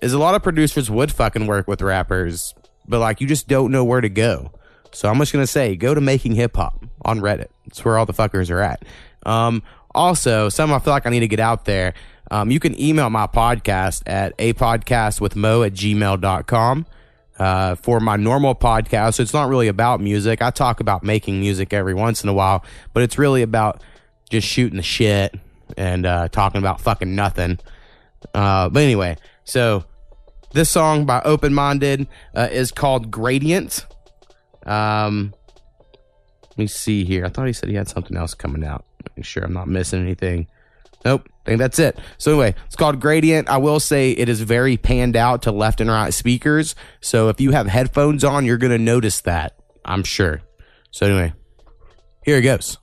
[0.00, 2.54] is a lot of producers would fucking work with rappers,
[2.88, 4.52] but like you just don't know where to go.
[4.92, 7.48] So I'm just gonna say, go to making hip hop on Reddit.
[7.66, 8.84] It's where all the fuckers are at.
[9.26, 9.62] Um,
[9.94, 11.94] also, some I feel like I need to get out there.
[12.30, 16.86] Um, you can email my podcast at a podcast with mo at gmail.com
[17.40, 19.14] uh, for my normal podcast.
[19.14, 20.42] So it's not really about music.
[20.42, 22.62] I talk about making music every once in a while,
[22.92, 23.82] but it's really about
[24.28, 25.34] just shooting the shit
[25.76, 27.58] and uh, talking about fucking nothing.
[28.34, 29.84] Uh, but anyway, so
[30.52, 33.86] this song by Open Mind Did uh, is called Gradient.
[34.66, 35.32] Um,
[36.42, 37.24] let me see here.
[37.24, 38.84] I thought he said he had something else coming out.
[39.16, 40.46] Make sure I'm not missing anything.
[41.06, 41.26] Nope.
[41.50, 41.98] Think that's it.
[42.16, 43.48] So anyway, it's called Gradient.
[43.48, 46.76] I will say it is very panned out to left and right speakers.
[47.00, 49.56] So if you have headphones on, you're going to notice that.
[49.84, 50.42] I'm sure.
[50.92, 51.32] So anyway,
[52.24, 52.78] here it goes.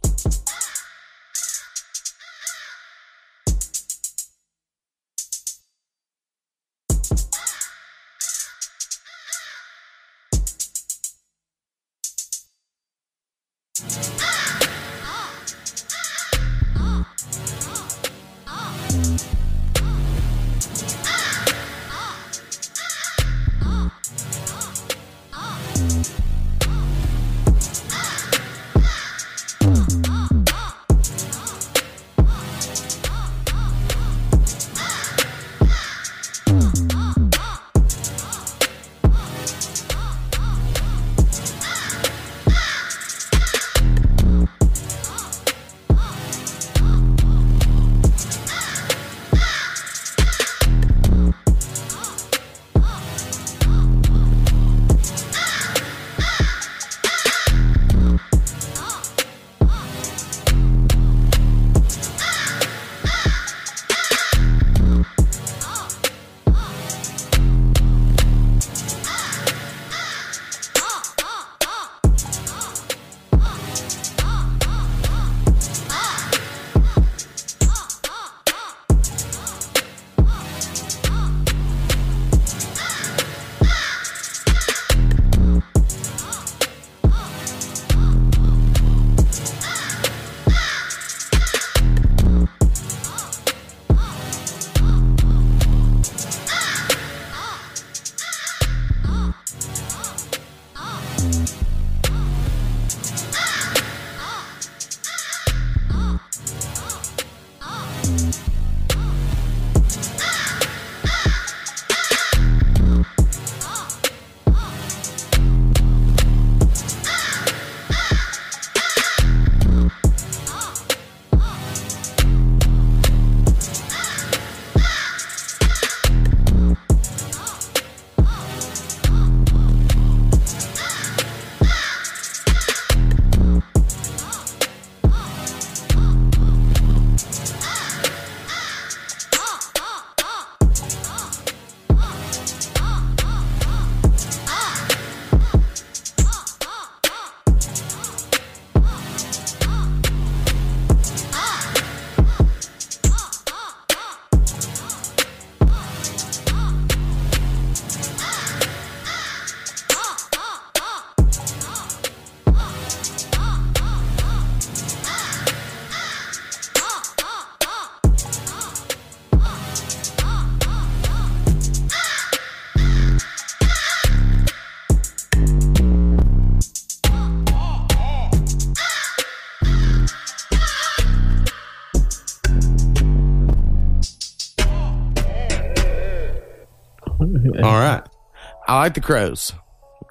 [188.87, 189.51] Like the crows.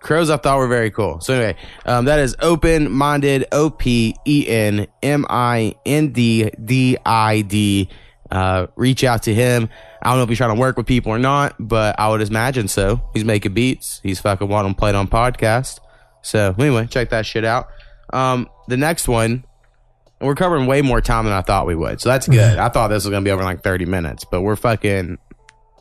[0.02, 1.18] Crows I thought were very cool.
[1.20, 3.46] So anyway, um, that is Open Mind Did.
[3.50, 7.88] O P E N M I N D D I D.
[8.30, 9.70] Uh, reach out to him.
[10.02, 12.20] I don't know if he's trying to work with people or not, but I would
[12.20, 13.00] imagine so.
[13.14, 14.00] He's making beats.
[14.02, 15.80] He's fucking wanting played on podcast.
[16.20, 17.68] So anyway, check that shit out.
[18.12, 19.44] Um, the next one,
[20.20, 22.02] we're covering way more time than I thought we would.
[22.02, 22.58] So that's good.
[22.58, 25.16] I thought this was gonna be over in like 30 minutes, but we're fucking.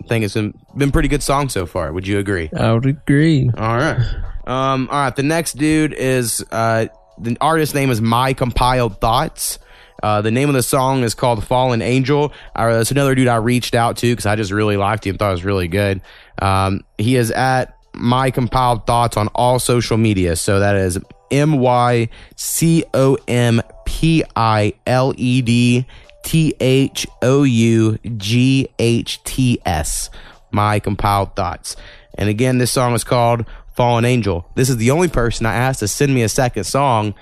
[0.07, 1.91] Think it's been been pretty good song so far.
[1.91, 2.49] Would you agree?
[2.55, 3.49] I would agree.
[3.57, 3.97] All right.
[4.45, 5.15] Um, all right.
[5.15, 6.87] The next dude is uh,
[7.17, 9.59] the artist name is My Compiled Thoughts.
[10.03, 12.31] Uh, the name of the song is called Fallen Angel.
[12.55, 15.29] Uh, that's another dude I reached out to because I just really liked him, thought
[15.29, 16.01] it was really good.
[16.39, 20.35] Um, he is at My Compiled Thoughts on all social media.
[20.35, 20.99] So that is
[21.31, 25.87] M Y C O M P I L E D
[26.25, 30.09] T H O U G H T S.
[30.51, 31.75] My compiled thoughts.
[32.17, 33.45] And again, this song is called
[33.75, 34.49] Fallen Angel.
[34.55, 37.13] This is the only person I asked to send me a second song,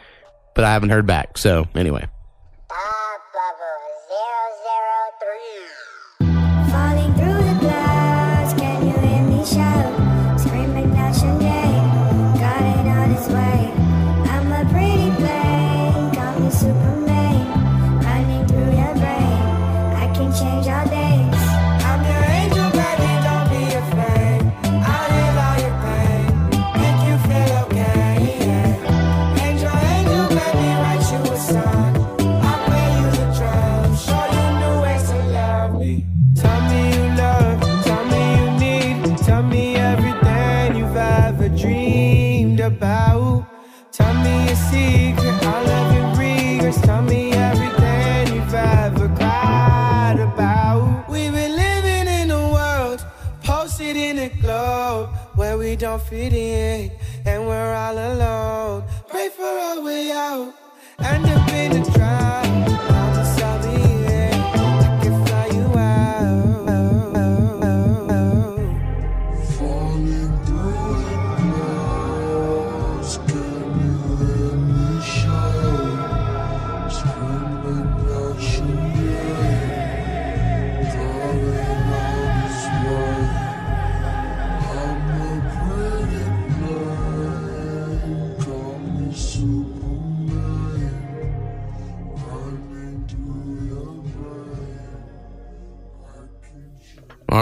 [0.56, 1.38] but I haven't heard back.
[1.38, 2.08] So, anyway.
[55.98, 56.92] Don't fit in
[57.24, 58.84] and we're all alone.
[59.10, 60.52] Pray for a way out,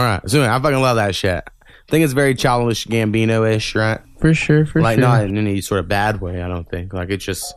[0.03, 0.29] right.
[0.29, 1.43] So, I fucking love that shit.
[1.47, 3.99] I think it's very childish Gambino ish, right?
[4.19, 4.81] For sure, for sure.
[4.81, 5.01] like, sure.
[5.01, 6.93] not in any sort of bad way, I don't think.
[6.93, 7.53] Like, it's just.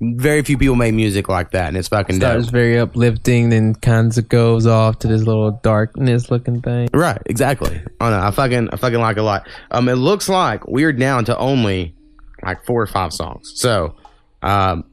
[0.00, 2.32] Very few people make music like that, and it's fucking dope.
[2.32, 6.88] Starts very uplifting, then kind of goes off to this little darkness looking thing.
[6.92, 7.80] Right, exactly.
[8.00, 8.20] I know.
[8.20, 9.48] I fucking, I fucking like it a lot.
[9.70, 11.94] Um, it looks like we're down to only
[12.42, 13.52] like four or five songs.
[13.54, 13.94] So,
[14.42, 14.84] um,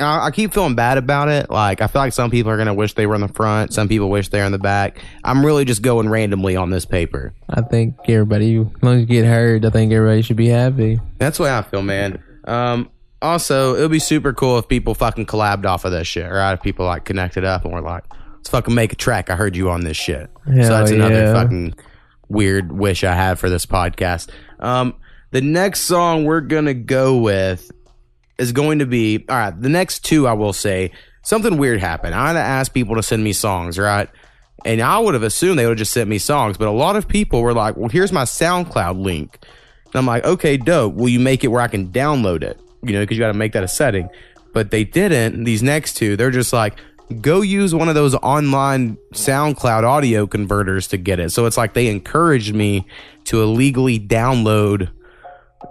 [0.00, 1.50] I, I keep feeling bad about it.
[1.50, 3.72] Like, I feel like some people are gonna wish they were in the front.
[3.72, 5.02] Some people wish they're in the back.
[5.24, 7.32] I'm really just going randomly on this paper.
[7.48, 11.00] I think everybody, as long as you get heard, I think everybody should be happy.
[11.18, 12.22] That's the way I feel, man.
[12.44, 12.90] Um,
[13.22, 16.54] also, it would be super cool if people fucking collabed off of this shit, right?
[16.54, 18.04] If people like connected up and were like,
[18.36, 19.30] let's fucking make a track.
[19.30, 20.30] I heard you on this shit.
[20.46, 21.32] so that's another yeah.
[21.34, 21.74] fucking
[22.28, 24.30] weird wish I have for this podcast.
[24.58, 24.94] Um,
[25.32, 27.70] the next song we're gonna go with
[28.40, 29.62] is going to be all right.
[29.62, 32.14] The next two, I will say, something weird happened.
[32.14, 34.08] I had to ask people to send me songs, right?
[34.64, 36.96] And I would have assumed they would have just sent me songs, but a lot
[36.96, 39.38] of people were like, "Well, here's my SoundCloud link."
[39.86, 40.94] And I'm like, "Okay, dope.
[40.94, 43.38] Will you make it where I can download it?" You know, because you got to
[43.38, 44.08] make that a setting.
[44.52, 45.44] But they didn't.
[45.44, 46.74] These next two, they're just like,
[47.20, 51.74] "Go use one of those online SoundCloud audio converters to get it." So it's like
[51.74, 52.86] they encouraged me
[53.24, 54.90] to illegally download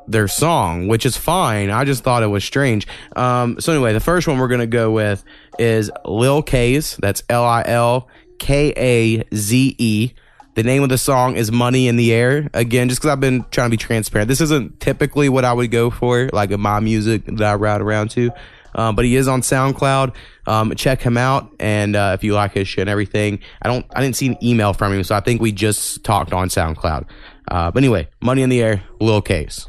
[0.07, 1.69] their song, which is fine.
[1.69, 2.87] I just thought it was strange.
[3.15, 5.23] Um, so anyway, the first one we're gonna go with
[5.57, 6.97] is Lil Kaze.
[6.97, 10.11] That's L I L K A Z E.
[10.55, 12.49] The name of the song is Money in the Air.
[12.53, 14.27] Again, just because I've been trying to be transparent.
[14.27, 18.11] This isn't typically what I would go for, like my music that I route around
[18.11, 18.31] to.
[18.75, 20.15] Um, but he is on SoundCloud.
[20.45, 23.85] Um, check him out, and uh, if you like his shit and everything, I don't,
[23.95, 27.05] I didn't see an email from him, so I think we just talked on SoundCloud.
[27.49, 29.67] Uh, but anyway, Money in the Air, Lil Kaze.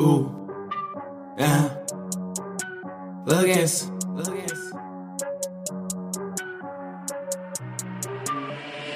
[0.00, 0.32] Ooh,
[1.38, 1.76] yeah.
[3.26, 3.90] Look at this.
[4.08, 4.72] Look at this.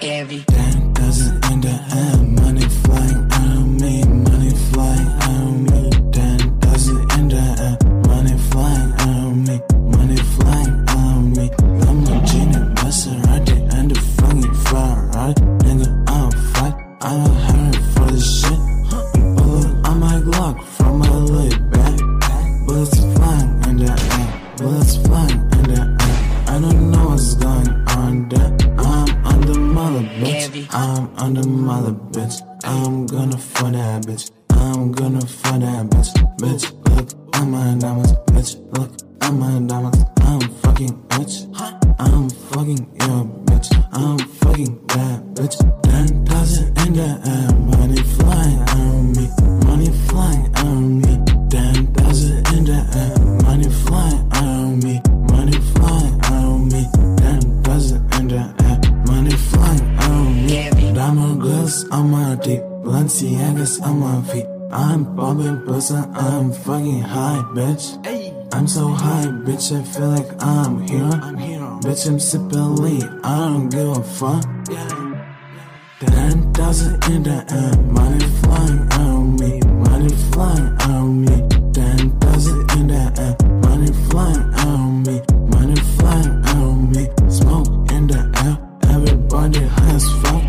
[0.03, 2.41] Every ten doesn't end the end.
[2.41, 3.30] Money flying
[17.03, 18.59] I don't hurt for this shit.
[19.35, 21.99] Bullet on my Glock from my leg back.
[22.67, 24.57] Bullets flying in the air.
[24.59, 26.45] Bullets flying in the air.
[26.47, 28.55] I don't know what's going on there.
[28.79, 30.69] I'm under the mother bitch.
[30.73, 32.43] I'm under the mother bitch.
[32.65, 34.31] I'm gonna find that bitch.
[34.51, 36.13] I'm gonna find that bitch.
[36.37, 36.65] Bitch,
[36.97, 38.13] look on my diamonds.
[38.29, 38.91] Bitch, look
[39.21, 40.05] I'm my diamonds.
[40.23, 41.47] I'm fucking bitch.
[41.99, 43.69] I'm fucking your bitch.
[43.93, 45.57] I'm fucking that bitch.
[45.83, 49.29] Ten thousand in the air, money flying on me.
[49.67, 51.13] Money flying on me.
[51.51, 53.13] Ten thousand in the air,
[53.45, 55.01] money flying on me.
[55.35, 56.87] Money flying on me.
[57.19, 60.93] Ten thousand in the air, money flying on me.
[60.95, 64.47] Diamond gloves on my dick, Balenciagas on my feet.
[64.47, 64.61] A.
[64.73, 68.20] I'm popping pussy, I'm fucking high, bitch.
[68.53, 71.03] I'm so high, bitch, I feel like I'm here.
[71.05, 71.61] I'm here.
[71.81, 74.45] Bitch, I'm sipping lean, I don't give a fuck.
[74.69, 74.89] Yeah.
[76.01, 81.49] Ten thousand in the air, money flying on me, money flying on me.
[81.73, 83.37] Ten thousand in the air,
[83.69, 85.23] money flying on me,
[85.55, 87.09] money flying on me.
[87.31, 88.59] Smoke in the air,
[88.91, 90.43] everybody has fuck.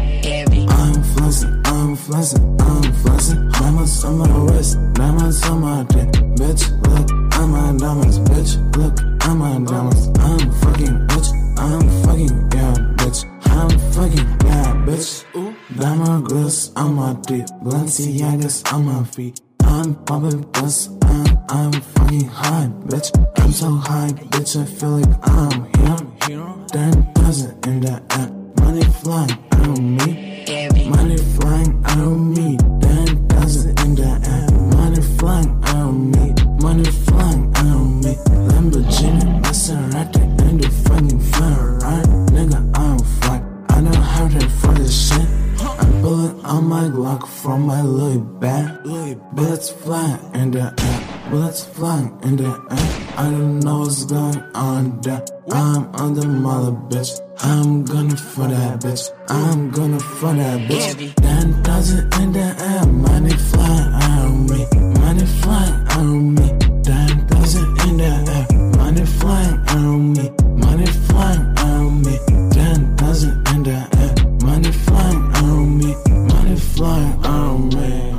[0.81, 3.49] I'm flexing, I'm flexing, I'm flexing.
[3.49, 6.09] Diamonds on my wrist, diamonds on my dick.
[6.39, 8.19] Bitch, look, I'm my diamonds.
[8.19, 10.07] Bitch, look, I'm my diamonds.
[10.19, 13.25] I'm a fucking bitch, I'm a fucking yeah, bitch.
[13.47, 15.25] I'm fucking yeah, bitch.
[15.75, 19.41] Diamond gloves on my dick, Balenciagas on my feet.
[19.63, 23.09] I'm popping bus, I'm, I'm fucking high, bitch.
[23.39, 24.61] I'm so high, bitch.
[24.61, 25.65] I feel like I'm
[26.27, 26.67] here.
[26.67, 28.29] Ten thousand in the air,
[28.63, 29.31] money flying
[29.65, 30.45] on me.
[30.89, 32.57] Money flying on me.
[32.81, 36.35] Ten thousand in the air, money flying on me.
[36.61, 36.83] Money
[38.11, 38.17] me.
[38.47, 42.05] Lamborghini, Maserati, and the fucking Ferrari.
[42.31, 43.41] Nigga, I'm fly.
[43.69, 45.27] I know how to for this shit.
[45.61, 48.83] I'm pulling on my Glock from my Louis bag.
[49.33, 51.29] Bullets flying in the air.
[51.29, 53.17] Bullets flying in the air.
[53.17, 55.23] I don't know what's going on there.
[55.51, 57.19] I'm on the mother bitch.
[57.39, 59.09] I'm gonna for that bitch.
[59.29, 61.15] I'm gonna for that bitch.
[61.15, 62.85] Ten thousand in the air.
[62.87, 64.67] Money flying on me.
[64.99, 66.70] Money flying on me.
[69.21, 70.29] Flying on me.
[70.57, 72.17] Money flying on me.
[72.51, 74.13] Ten thousand in the air.
[74.43, 75.95] Money flying on me.
[76.09, 78.11] Money flying on me.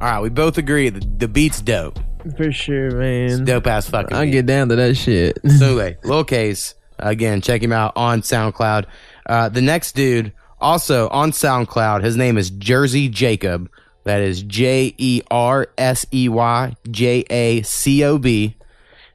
[0.00, 1.98] All right, we both agree that the beat's dope.
[2.36, 3.44] For sure, man.
[3.44, 4.16] Dope ass fucking.
[4.16, 4.30] I beat.
[4.30, 5.42] get down to that shit.
[5.42, 6.74] Sule, Lil Kaze.
[6.98, 8.86] Again, check him out on SoundCloud.
[9.26, 13.68] Uh, the next dude, also on SoundCloud, his name is Jersey Jacob.
[14.08, 18.56] That is J E R S E Y J A C O B.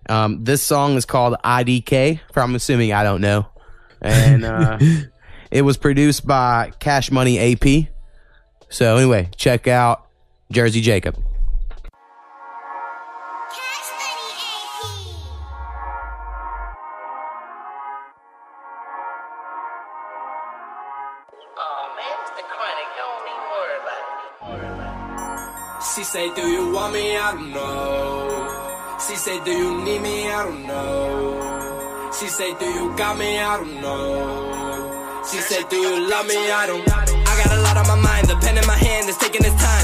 [0.07, 3.47] Um, this song is called IDK, I'm assuming I don't know,
[4.01, 4.77] and uh,
[5.51, 7.87] it was produced by Cash Money AP.
[8.69, 10.05] So anyway, check out
[10.51, 11.17] Jersey Jacob.
[25.95, 27.15] She say, Do you want me?
[27.15, 28.97] I don't know.
[29.07, 30.27] She say, Do you need me?
[30.27, 32.09] I don't know.
[32.19, 33.37] She say, Do you got me?
[33.37, 35.21] I don't know.
[35.29, 36.35] She say, Do you love me?
[36.51, 36.81] I don't.
[36.89, 38.27] I got a lot on my mind.
[38.27, 39.82] The pen in my hand is taking its time.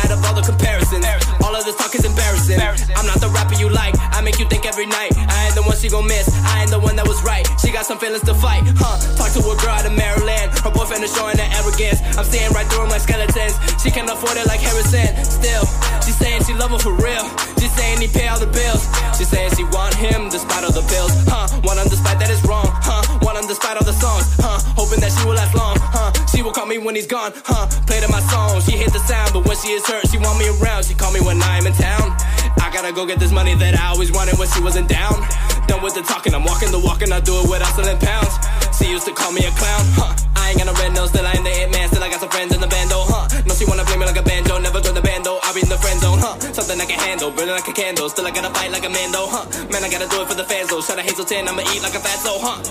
[0.00, 1.04] Tired of all the comparisons.
[1.44, 2.60] All of this talk is embarrassing.
[2.96, 3.92] I'm not the rapper you like.
[4.16, 5.12] I make you think every night.
[5.16, 6.28] I ain't the one she gon' miss.
[6.44, 7.44] I ain't the one that was right.
[7.60, 8.64] She got some feelings to fight.
[8.80, 8.96] Huh?
[9.16, 10.56] Talk to a girl out of Maryland.
[10.64, 12.00] Her boyfriend is showing that arrogance.
[12.16, 13.54] I'm seeing right through 'em like skeletons.
[13.82, 15.04] She can afford it like Harrison.
[15.24, 15.68] Still,
[16.00, 17.28] she saying she love him for real.
[17.60, 18.88] She saying he pay all the bills.
[19.20, 21.12] She saying she want him despite all the bills.
[21.28, 21.44] Huh?
[21.60, 22.64] Want him despite that is wrong.
[22.80, 23.04] Huh?
[23.20, 24.24] Want him despite all the songs.
[24.40, 24.56] Huh?
[24.80, 25.76] Hoping that she will last long.
[25.76, 26.08] Huh?
[26.32, 27.36] She will call me when he's gone.
[27.44, 27.68] Huh?
[27.84, 28.64] Play to my song.
[28.64, 30.88] She hate the sound, but when she is hurt, she want me around.
[30.88, 32.16] She call me when I'm in town.
[32.64, 35.20] I gotta go get this money that I always wanted when she wasn't down.
[35.68, 38.32] Done with the talking, I'm walking the walk and I do it without selling pounds.
[38.72, 40.16] She used to call me a clown, huh?
[40.40, 42.24] I ain't got no red nose, still I ain't the it man, still I got
[42.24, 43.28] some friends in the band, oh, huh?
[43.44, 45.38] No, she wanna play me like a banjo, never join the band, though.
[45.44, 46.34] I be in the friend zone, huh?
[46.70, 49.10] Something I can handle, burning like a candle, still I gotta fight like a man,
[49.10, 49.42] though, huh?
[49.74, 50.80] Man, I gotta do it for the fans, though.
[50.80, 52.62] Shout out Hazelton, I'ma eat like a fatso, huh?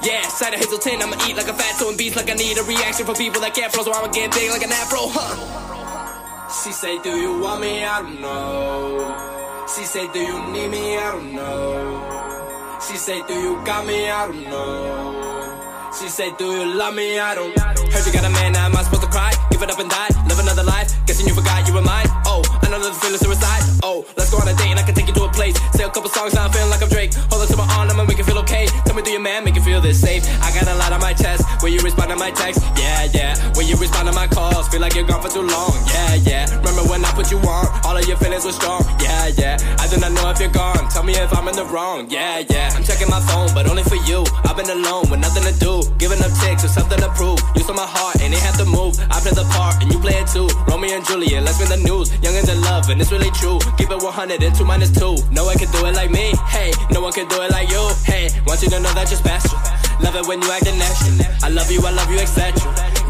[0.00, 2.62] Yeah, side of Hazelton, I'ma eat like a fatso and beats like I need a
[2.62, 6.48] reaction from people that can't froze, or I'ma get big like an afro, huh?
[6.64, 7.84] She say, Do you want me?
[7.84, 9.68] I don't know.
[9.76, 10.96] She say, Do you need me?
[10.96, 12.80] I don't know.
[12.88, 14.08] She say, Do you got me?
[14.08, 15.92] I don't know.
[16.00, 17.18] She say, Do you love me?
[17.18, 17.81] I don't.
[18.02, 19.30] Heard you got a man, now am I supposed to cry?
[19.54, 20.90] Give it up and die, live another life.
[21.06, 22.10] Guessing you forgot you were mine.
[22.26, 23.62] Oh, I know the feelings suicide.
[23.86, 25.54] Oh, let's go on a date and I can take you to a place.
[25.70, 27.14] Say a couple songs, now I'm feeling like I'm Drake.
[27.30, 28.66] Hold on to my arm, I'ma make it feel okay.
[28.82, 30.24] Tell me, do you man, make you this safe.
[30.40, 31.44] I got a lot on my chest.
[31.62, 33.34] When you respond to my text, yeah, yeah.
[33.56, 36.44] When you respond to my calls, feel like you're gone for too long, yeah, yeah.
[36.62, 37.66] Remember when I put you on?
[37.84, 39.58] All of your feelings were strong, yeah, yeah.
[39.78, 40.88] I do not know if you're gone.
[40.88, 42.70] Tell me if I'm in the wrong, yeah, yeah.
[42.74, 44.24] I'm checking my phone, but only for you.
[44.44, 45.82] I've been alone with nothing to do.
[45.98, 47.38] Giving up ticks with something to prove.
[47.56, 48.94] You saw my heart and it had to move.
[49.10, 50.48] I play the part and you play it too.
[50.68, 52.10] Romeo and Juliet, let's win the news.
[52.22, 53.58] Youngins in love, and it's really true.
[53.78, 55.32] Keep it 100 and 2 minus 2.
[55.32, 56.72] No one can do it like me, hey.
[56.90, 58.30] No one can do it like you, hey.
[58.46, 59.58] Want you to know that you're special.
[60.00, 61.26] Love it when you acting extra.
[61.42, 62.52] I love you, I love you, etc.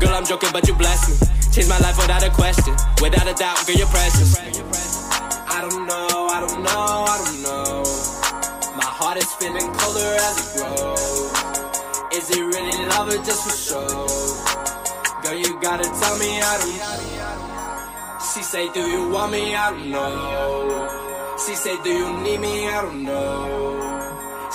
[0.00, 1.14] Girl, I'm joking, but you bless me.
[1.52, 2.74] Change my life without a question.
[3.00, 4.38] Without a doubt, girl, you're precious.
[4.38, 7.84] I don't know, I don't know, I don't know.
[8.76, 11.32] My heart is feeling colder as it grows.
[12.16, 14.06] Is it really love or just for show?
[15.22, 18.18] Girl, you gotta tell me, I don't know.
[18.34, 19.54] She say, Do you want me?
[19.54, 21.36] I don't know.
[21.46, 22.66] She say, Do you need me?
[22.66, 24.01] I don't know.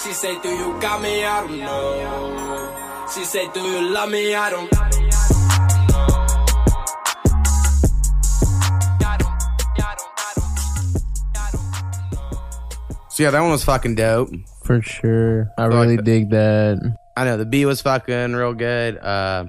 [0.04, 1.26] She say, Do you got me?
[1.26, 3.08] I don't know.
[3.14, 4.36] She say, Do you love me?
[4.36, 4.72] I don't
[13.10, 14.30] So yeah, that one was fucking dope.
[14.64, 15.50] For sure.
[15.58, 16.96] I I like really dig that.
[17.16, 19.00] I know the beat was fucking real good.
[19.00, 19.46] Uh,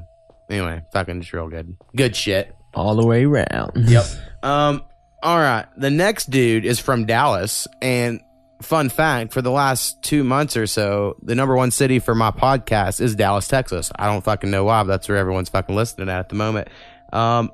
[0.49, 1.76] anyway, fucking just real good.
[1.94, 2.57] Good shit.
[2.72, 3.72] All the way around.
[3.76, 4.05] Yep.
[4.40, 4.84] Um.
[5.20, 5.66] All right.
[5.76, 8.20] The next dude is from Dallas, and
[8.61, 12.30] fun fact: for the last two months or so, the number one city for my
[12.30, 13.90] podcast is Dallas, Texas.
[13.96, 16.68] I don't fucking know why, but that's where everyone's fucking listening at at the moment.
[17.12, 17.50] Um,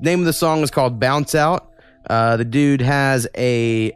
[0.00, 1.70] name of the song is called "Bounce Out."
[2.08, 3.92] Uh, the dude has a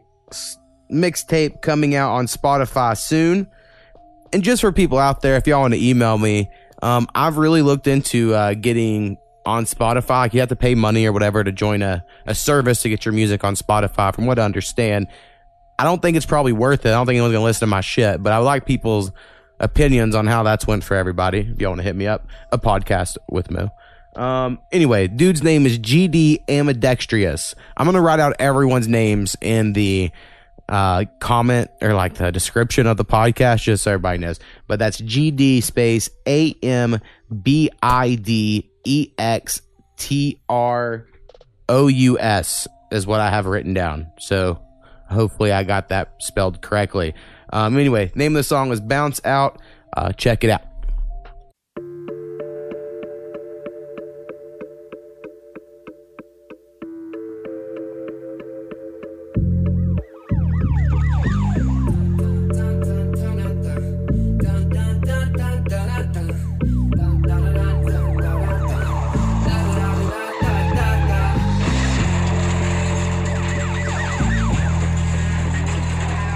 [0.91, 3.49] mixtape coming out on Spotify soon.
[4.33, 6.51] And just for people out there, if y'all want to email me,
[6.83, 10.33] um, I've really looked into uh, getting on Spotify.
[10.33, 13.15] You have to pay money or whatever to join a, a service to get your
[13.15, 14.15] music on Spotify.
[14.15, 15.07] From what I understand,
[15.79, 16.91] I don't think it's probably worth it.
[16.91, 19.11] I don't think anyone's gonna listen to my shit, but I like people's
[19.61, 21.41] opinions on how that's went for everybody.
[21.41, 23.71] If y'all want to hit me up, a podcast with Mo.
[24.17, 27.55] Um, anyway, dude's name is GD Ambidextrous.
[27.77, 30.11] I'm gonna write out everyone's names in the
[30.69, 34.39] uh comment or like the description of the podcast just so everybody knows.
[34.69, 37.01] But that's GD space A M
[37.43, 39.61] B I D E X
[39.97, 41.07] T R
[41.69, 44.07] O U S is what I have written down.
[44.19, 44.64] So
[45.15, 47.15] hopefully I got that spelled correctly.
[47.53, 49.61] Um anyway, name of the song is Bounce Out.
[49.97, 50.63] Uh check it out.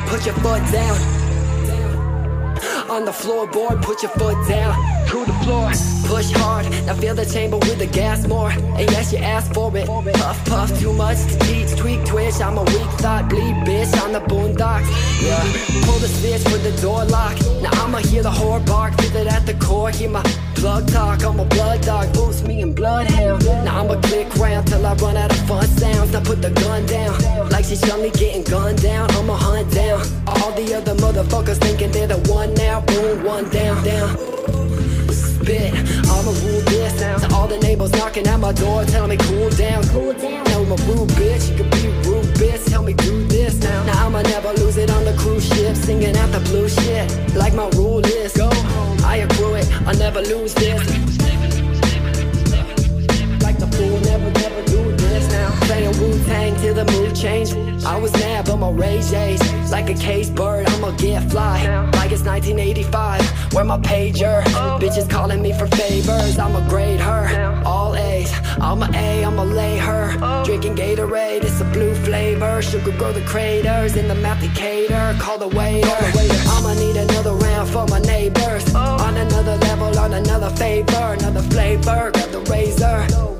[0.08, 0.96] Put your foot down.
[2.90, 4.97] On the floorboard, put your foot down.
[5.18, 5.68] To the floor,
[6.06, 6.70] push hard.
[6.86, 8.50] Now fill the chamber with the gas more.
[8.50, 9.88] And yes, you asked for it.
[9.88, 11.74] Puff, puff, too much to teach.
[11.76, 12.40] Tweak, twitch.
[12.40, 13.90] I'm a weak thought, bleed, bitch.
[14.04, 14.86] On the boondocks.
[15.20, 15.42] Yeah.
[15.84, 17.36] Pull the switch for the door lock.
[17.60, 18.94] Now I'ma hear the whore bark.
[19.00, 19.90] Feel it at the core.
[19.90, 20.22] Hear my
[20.54, 21.24] plug talk.
[21.24, 22.14] I'm a blood dog.
[22.14, 23.44] Boost me in bloodhound.
[23.44, 26.12] Now I'ma click round till I run out of fun sounds.
[26.12, 27.48] Now put the gun down.
[27.50, 29.10] Like she's suddenly getting gunned down.
[29.10, 30.00] I'ma hunt down.
[30.28, 32.82] All the other motherfuckers thinking they're the one now.
[32.82, 34.67] Boom, one down, down.
[35.38, 35.72] Spit,
[36.10, 37.16] I'ma rule this now.
[37.18, 40.44] To all the neighbors knocking at my door, telling me cool down, cool down.
[40.44, 42.68] Now I'm a rude bitch, you can be rude bitch.
[42.68, 43.84] Tell me do this now.
[43.84, 47.06] Now I'ma never lose it on the cruise ship, singing out the blue shit.
[47.36, 48.98] Like my rule is, go home.
[49.04, 50.80] I accrue it, I never lose this.
[53.40, 54.67] Like the fool, never, never
[55.38, 55.50] now.
[55.66, 57.50] Playing Wu Tang till the mood change.
[57.84, 59.42] I was mad, but my rage age.
[59.70, 61.58] Like a caged bird, I'ma get fly.
[61.98, 64.42] Like it's 1985, where my pager.
[64.82, 67.22] Bitches calling me for favors, I'ma grade her.
[67.64, 70.04] All A's, I'm a A, I'ma lay her.
[70.44, 72.62] Drinking Gatorade, it's a blue flavor.
[72.62, 75.16] Sugar grow the craters in the masticator.
[75.20, 76.00] Call the waiter.
[76.54, 78.64] I'ma need another round for my neighbors.
[78.74, 82.10] On another level, on another favor, another flavor.
[82.12, 83.37] Got the razor.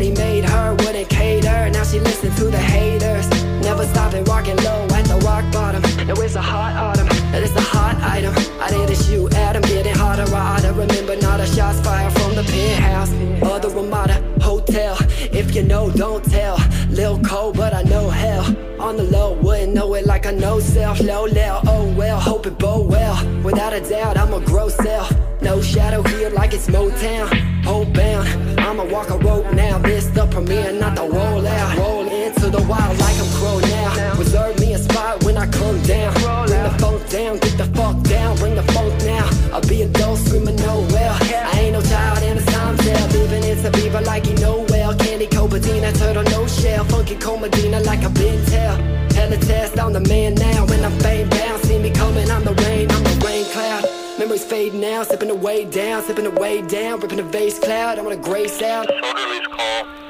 [0.00, 1.68] Said he made her, wouldn't cater.
[1.68, 3.28] Now she listen to the haters.
[3.60, 5.82] Never stopping rocking low at the rock bottom.
[6.06, 8.34] Now it's a hot autumn, and it's a hot item.
[8.60, 10.22] I didn't shoot at him, getting hotter.
[10.34, 13.12] I oughta remember not a shots fired from the penthouse.
[13.42, 14.96] Other Ramada Hotel.
[15.32, 16.58] If you know, don't tell.
[16.88, 18.44] Lil cold, but I know hell.
[18.80, 21.00] On the low, wouldn't know it like I know self.
[21.00, 23.16] Low level, oh well, hope it bow well.
[23.42, 25.12] Without a doubt, I'm a gross self.
[25.40, 27.28] No shadow here like it's Motown.
[27.64, 29.78] Hope bound, I'ma walk a rope now.
[29.78, 31.76] This the premiere, not the rollout.
[31.76, 34.18] Roll in head the wild like I'm crow now.
[34.18, 36.12] Reserve me a spot when I come down.
[36.14, 39.28] Bring the phone down, get the fuck down, bring the phone now.
[39.52, 41.16] I'll be a dope screaming no well.
[41.20, 43.08] I ain't no child and it's time tell.
[43.08, 44.94] Living it's a beaver like you know well.
[44.96, 46.84] Candy Cobadina, turtle no shell.
[46.84, 48.76] Funky Comadina like a bin tail.
[49.14, 50.66] Hella test, I'm the man now.
[50.66, 53.84] When I'm fame bound, see me coming, I'm the rain, I'm the rain cloud.
[54.18, 57.98] Memories fade now, sipping the way down, sipping the way down, ripping the vase cloud.
[57.98, 58.90] I'm on a gray sound.
[58.90, 60.09] Orderly's call.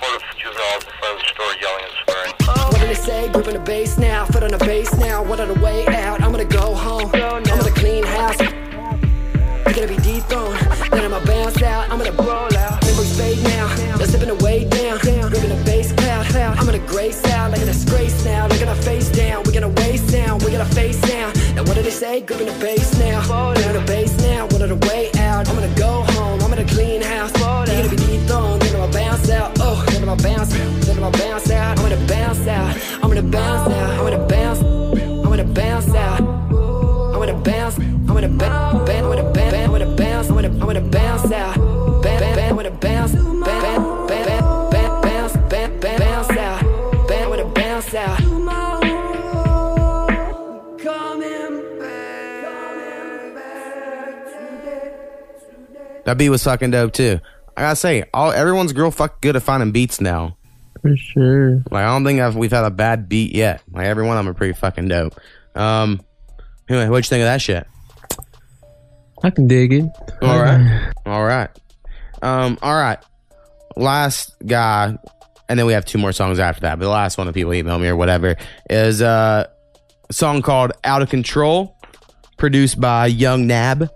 [0.00, 2.32] Report of juveniles inside the store yelling and swearing.
[2.70, 3.28] What do they say?
[3.28, 5.22] Gripping the bass now, foot on the bass now.
[5.22, 6.22] What on the way out?
[6.22, 7.10] I'm gonna go home.
[7.12, 8.40] I'm gonna clean house.
[8.40, 10.58] I'm gonna be dethroned.
[10.90, 11.90] Then I'ma bounce out.
[11.90, 12.82] I'm gonna roll out.
[12.82, 13.96] Memories fade now.
[13.98, 15.00] They're slipping the way down.
[15.00, 16.26] Gripping the bass cloud.
[16.56, 18.48] I'm gonna grace out like a disgrace now.
[18.48, 19.42] They're gonna face down.
[19.44, 20.42] We're gonna waste sound.
[20.42, 21.34] We're gonna face down.
[21.54, 22.22] Now what do they say?
[22.22, 23.20] Gripping the bass now.
[23.52, 24.46] Gripping the bass now.
[24.46, 24.76] What on the
[56.10, 57.20] That beat was fucking dope too.
[57.56, 60.36] I gotta say, all everyone's girl fuck good at finding beats now.
[60.82, 61.62] For sure.
[61.70, 63.62] Like I don't think I've, we've had a bad beat yet.
[63.70, 65.14] Like every one of them are pretty fucking dope.
[65.54, 66.00] Um,
[66.68, 67.64] anyway, what'd you think of that shit?
[69.22, 69.84] I can dig it.
[70.20, 71.48] All right, all right,
[72.22, 72.98] um, all right.
[73.76, 74.98] Last guy,
[75.48, 76.80] and then we have two more songs after that.
[76.80, 78.34] But the last one, that people email me or whatever,
[78.68, 79.46] is uh,
[80.08, 81.78] a song called "Out of Control,"
[82.36, 83.88] produced by Young Nab.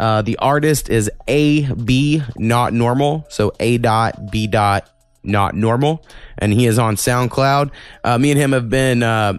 [0.00, 4.88] Uh, the artist is A B Not Normal, so A dot B dot
[5.22, 6.04] Not Normal,
[6.38, 7.70] and he is on SoundCloud.
[8.02, 9.36] Uh, me and him have been uh,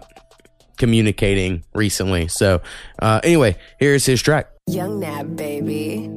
[0.78, 2.28] communicating recently.
[2.28, 2.62] So
[3.00, 4.50] uh, anyway, here's his track.
[4.68, 6.08] Young Nab, baby.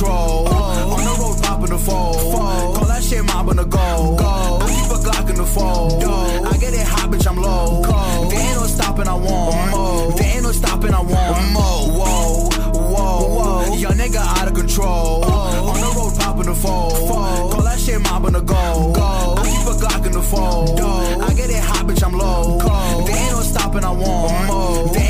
[0.00, 0.48] Control.
[0.48, 2.76] On the road, popping the fold.
[2.76, 3.78] Call that shit mob on the go.
[3.78, 6.02] I keep a Glock in the fold.
[6.04, 7.82] I get it hot, bitch, I'm low.
[8.30, 9.70] There ain't no stopping, I want.
[9.70, 10.12] more.
[10.16, 11.52] There ain't no stopping, I want.
[11.52, 11.80] more.
[11.98, 12.48] Whoa,
[12.94, 15.24] whoa, whoa, young nigga out of control.
[15.24, 17.52] On the road, popping the fold.
[17.52, 18.54] Call that shit mob on the go.
[18.56, 20.80] I keep a Glock in the fold.
[20.80, 22.58] I get it hot, bitch, I'm low.
[23.06, 24.92] There ain't no stopping, I want.
[24.94, 25.09] There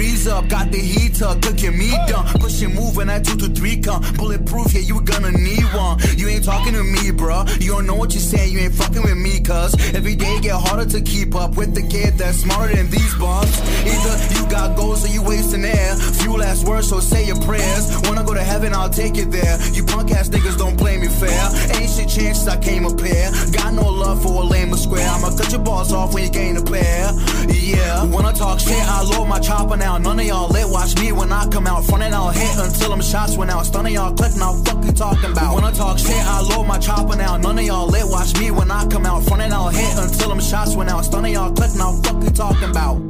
[0.00, 0.48] freeze up.
[0.48, 2.24] Got the heat up, cooking me done.
[2.40, 4.02] Pushing, moving at two to three come.
[4.16, 5.98] Bulletproof, yeah, you gonna need one.
[6.16, 7.44] You ain't talking to me, bruh.
[7.60, 9.74] You don't know what you're saying, you ain't fucking with me, cuz.
[9.94, 13.52] Every day get harder to keep up with the kid that's smarter than these bums.
[13.92, 15.96] Either you got goals or you wasting air.
[16.22, 17.84] Few last words, so say your prayers.
[18.04, 19.56] Wanna go to heaven, I'll take you there.
[19.72, 21.44] You punk ass niggas don't play me fair.
[21.76, 23.30] Ain't shit chances I came up here.
[23.52, 25.06] Got no love for a lame or square.
[25.06, 27.12] I'ma cut your balls off when you gain a pair.
[27.52, 29.89] Yeah, wanna talk shit, I load my chopper now.
[29.98, 31.84] None of y'all lit, watch me when I come out.
[31.84, 33.66] Front and I'll hit until them shots went out.
[33.66, 35.54] Stun y'all click, now fuck you talking about.
[35.54, 37.36] When I talk shit, I load my chopper now.
[37.36, 39.24] None of y'all lit, watch me when I come out.
[39.24, 41.04] Front and I'll hit until them shots went out.
[41.04, 43.09] Stun y'all click, now fuck you talking about.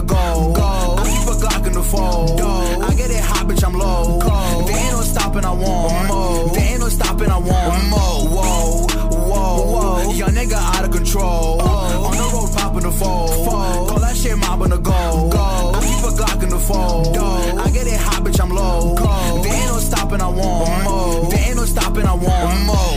[0.00, 0.94] The go.
[0.98, 2.40] I keep a Glock in the fold.
[2.40, 4.18] I get it hot, bitch, I'm low.
[4.66, 6.08] There ain't no stopping, I want.
[6.08, 6.48] more.
[6.54, 7.88] There ain't no stopping, I want.
[7.88, 8.18] more.
[8.36, 8.86] Whoa,
[9.30, 11.60] whoa, whoa, young nigga out of control.
[11.62, 13.88] On the road, popping the fold.
[13.88, 14.92] Call that shit mob on the go.
[14.92, 17.16] I keep a Glock in the fold.
[17.16, 18.94] I get it hot, bitch, I'm low.
[19.42, 20.84] There ain't no stopping, I want.
[20.84, 21.30] more.
[21.30, 22.95] There ain't no stopping, I want.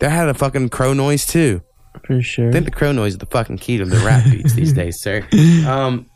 [0.00, 1.62] That had a fucking crow noise too.
[2.06, 2.48] For sure.
[2.48, 5.00] I think the crow noise is the fucking key to the rap beats these days,
[5.00, 5.26] sir.
[5.66, 6.06] Um,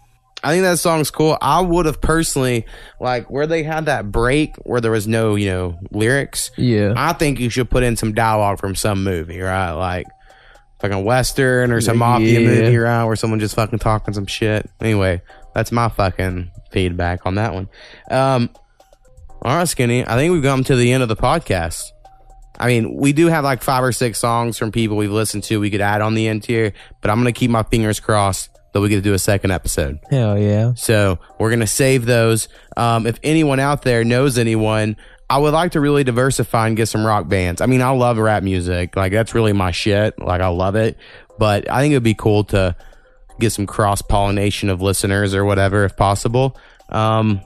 [0.45, 1.37] I think that song's cool.
[1.41, 2.67] I would have personally
[3.01, 6.51] like where they had that break where there was no, you know, lyrics.
[6.57, 6.95] Yeah.
[6.97, 9.73] I think you should put in some dialogue from some movie, right?
[9.73, 10.07] Like
[10.81, 12.47] fucking western or some mafia Yeah.
[12.49, 13.05] movie, right?
[13.05, 14.69] Where someone just fucking talking some shit.
[14.81, 15.23] Anyway,
[15.55, 17.69] that's my fucking feedback on that one.
[18.11, 18.51] Um,
[19.43, 20.07] All right, Skinny.
[20.07, 21.83] I think we've come to the end of the podcast.
[22.59, 25.59] I mean, we do have like five or six songs from people we've listened to
[25.59, 28.51] we could add on the end here, but I'm going to keep my fingers crossed
[28.73, 29.99] that we get to do a second episode.
[30.11, 30.73] Hell yeah.
[30.75, 32.49] So we're going to save those.
[32.77, 34.97] Um, if anyone out there knows anyone,
[35.29, 37.61] I would like to really diversify and get some rock bands.
[37.61, 38.97] I mean, I love rap music.
[38.97, 40.19] Like, that's really my shit.
[40.19, 40.99] Like, I love it.
[41.39, 42.77] But I think it would be cool to
[43.41, 46.57] get some cross pollination of listeners or whatever if possible.
[46.91, 47.41] Um,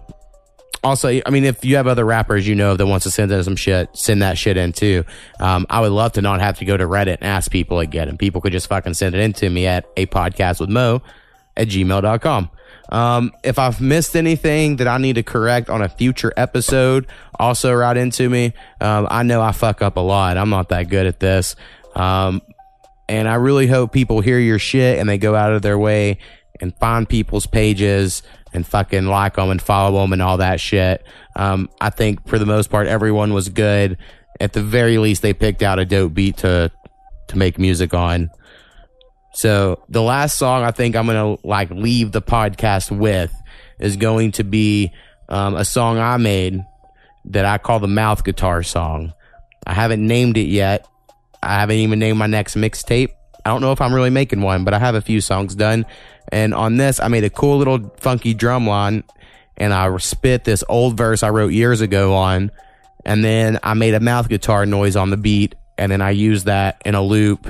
[0.83, 3.43] also, I mean, if you have other rappers you know that wants to send in
[3.43, 5.05] some shit, send that shit in too.
[5.41, 8.09] Um, I would love to not have to go to Reddit and ask people again,
[8.09, 11.03] and people could just fucking send it in to me at a podcast with Mo
[11.57, 12.51] at gmail.com.
[12.89, 17.07] Um, if I've missed anything that I need to correct on a future episode,
[17.39, 18.53] also write into me.
[18.81, 20.37] Um, I know I fuck up a lot.
[20.37, 21.57] I'm not that good at this.
[21.95, 22.43] Um,
[23.09, 26.19] and I really hope people hear your shit and they go out of their way
[26.61, 28.23] and find people's pages
[28.57, 31.07] and fucking like them and follow them and all that shit.
[31.37, 33.99] Um, I think for the most part, everyone was good.
[34.41, 36.73] At the very least, they picked out a dope beat to
[37.29, 38.31] to make music on.
[39.35, 43.33] So the last song I think I'm gonna like leave the podcast with
[43.79, 44.93] is going to be
[45.29, 46.65] um, a song I made
[47.27, 49.13] that I call the mouth guitar song.
[49.67, 50.87] I haven't named it yet.
[51.43, 53.11] I haven't even named my next mixtape.
[53.45, 55.87] I don't know if I'm really making one, but I have a few songs done.
[56.33, 59.05] And on this, I made a cool little funky drum line
[59.57, 62.51] and I spit this old verse I wrote years ago on.
[63.05, 65.55] And then I made a mouth guitar noise on the beat.
[65.79, 67.47] And then I used that in a loop.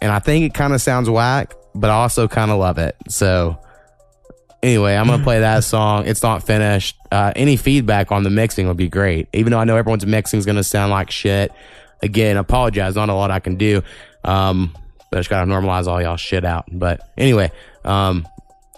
[0.00, 2.96] And I think it kind of sounds whack, but I also kind of love it.
[3.08, 3.58] So
[4.62, 6.06] anyway, I'm going to play that song.
[6.06, 6.96] It's not finished.
[7.10, 9.28] Uh, any feedback on the mixing would be great.
[9.32, 11.52] Even though I know everyone's mixing is going to sound like shit.
[12.02, 12.96] Again, apologize.
[12.96, 13.82] Not a lot I can do.
[14.24, 14.76] Um,
[15.10, 16.64] but I just got to normalize all y'all shit out.
[16.72, 17.52] But anyway,
[17.84, 18.26] um,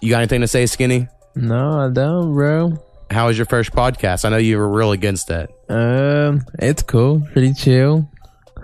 [0.01, 1.09] you got anything to say, Skinny?
[1.35, 2.79] No, I don't, bro.
[3.11, 4.25] How was your first podcast?
[4.25, 5.51] I know you were real against it.
[5.69, 8.09] Um, it's cool, pretty chill.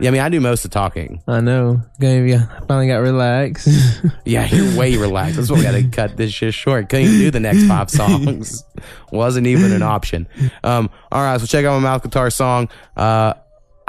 [0.01, 1.23] Yeah, I mean, I do most of the talking.
[1.29, 1.83] I know.
[1.99, 3.69] Maybe I finally got relaxed.
[4.25, 5.37] Yeah, you're way relaxed.
[5.37, 6.89] That's why we got to cut this shit short.
[6.89, 8.65] Couldn't even do the next five songs.
[9.11, 10.29] Wasn't even an option.
[10.63, 12.69] Um, all right, so check out my mouth guitar song.
[12.97, 13.35] Uh,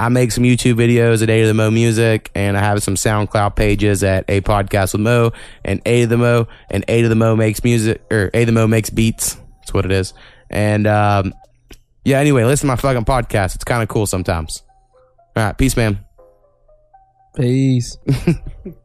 [0.02, 2.96] I make some YouTube videos at A to the Mo Music, and I have some
[2.96, 5.32] SoundCloud pages at A Podcast with Mo
[5.64, 8.46] and A to the Mo, and A to the Mo makes music or A to
[8.48, 9.38] the Mo makes beats.
[9.60, 10.16] That's what it is.
[10.50, 11.36] And um,
[12.04, 13.54] yeah, anyway, listen to my fucking podcast.
[13.54, 14.64] It's kind of cool sometimes.
[15.36, 16.00] All right, peace, man.
[17.36, 17.96] Peace.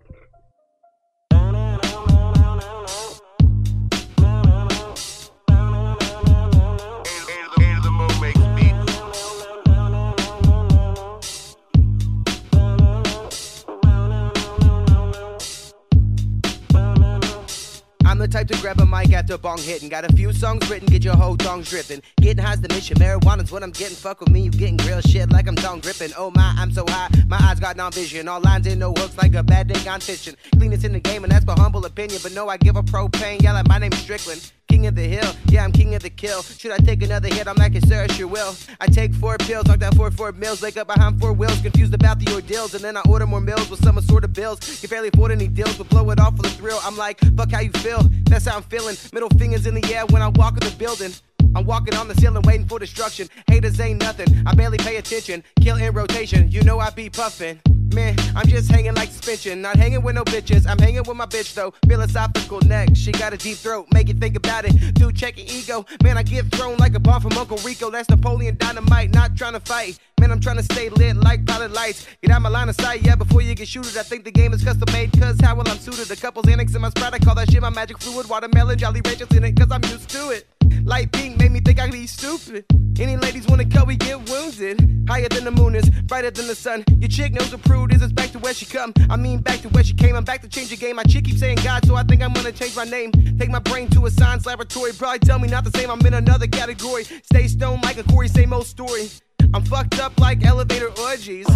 [19.31, 19.89] a mic bong hitting.
[19.89, 22.03] Got a few songs written, get your whole tongue dripping.
[22.21, 23.97] Getting high's the mission, marijuana's what I'm getting.
[23.97, 26.13] Fuck with me, you getting real shit like I'm tongue gripping.
[26.17, 28.29] Oh my, I'm so high, my eyes got non vision.
[28.29, 30.37] All lines in no hooks like a bad day gone fishing.
[30.53, 32.21] Cleanest in the game, and that's my humble opinion.
[32.23, 33.43] But no, I give a propane.
[33.43, 34.53] Yeah, like my name is Strickland.
[34.69, 36.43] King of the hill, yeah, I'm king of the kill.
[36.43, 37.47] Should I take another hit?
[37.47, 38.55] I'm like, sir, it's your will.
[38.81, 41.95] I take four pills, knock out four four meals, wake up behind four wheels, confused
[41.95, 44.59] about the ordeals, and then I order more meals with some sort of bills.
[44.81, 46.81] Can barely afford any deals, but blow it off for the thrill.
[46.83, 48.03] I'm like, fuck how you feel.
[48.25, 48.97] That's how I'm feeling.
[49.13, 51.13] Middle fingers in the air when I walk in the building.
[51.57, 53.29] I'm walking on the ceiling waiting for destruction.
[53.47, 54.27] Haters ain't nothing.
[54.45, 55.43] I barely pay attention.
[55.63, 56.51] Kill in rotation.
[56.51, 57.59] You know I be puffin'.
[57.95, 59.63] Man, I'm just hanging like suspension.
[59.63, 60.69] Not hanging with no bitches.
[60.69, 61.73] I'm hanging with my bitch though.
[61.89, 62.91] Philosophical neck.
[62.93, 63.87] She got a deep throat.
[63.95, 64.93] Make you think about it.
[64.93, 65.87] Dude, check your ego.
[66.03, 67.89] Man, I get thrown like a bomb from Uncle Rico.
[67.91, 69.15] That's Napoleon Dynamite.
[69.15, 69.99] Not trying to fight.
[70.21, 72.07] Man, I'm trying to stay lit like pilot lights.
[72.21, 73.97] Get out my line of sight, yeah, before you get shooted.
[73.97, 76.11] I think the game is custom made, cause how well I'm suited.
[76.11, 78.29] A couple's annex in my sprite, I call that shit my magic fluid.
[78.29, 80.56] Watermelon, Jolly Ranchers in it, cause I'm used to it.
[80.85, 82.65] Light pink made me think I could be stupid.
[82.99, 85.07] Any ladies wanna cut, we get wounded.
[85.09, 86.85] Higher than the moon is, brighter than the sun.
[86.99, 88.93] Your chick knows a prude is, it's back to where she come.
[89.11, 90.17] I mean, back to where she came.
[90.17, 90.97] I'm back to change the game.
[90.97, 93.13] My chick keeps saying God, so I think I'm gonna change my name.
[93.39, 94.93] Take my brain to a science laboratory.
[94.93, 97.05] Probably tell me not the same, I'm in another category.
[97.05, 99.11] Stay stoned like a Corey, same old story.
[99.55, 101.47] I'm fucked up like elevator orgies.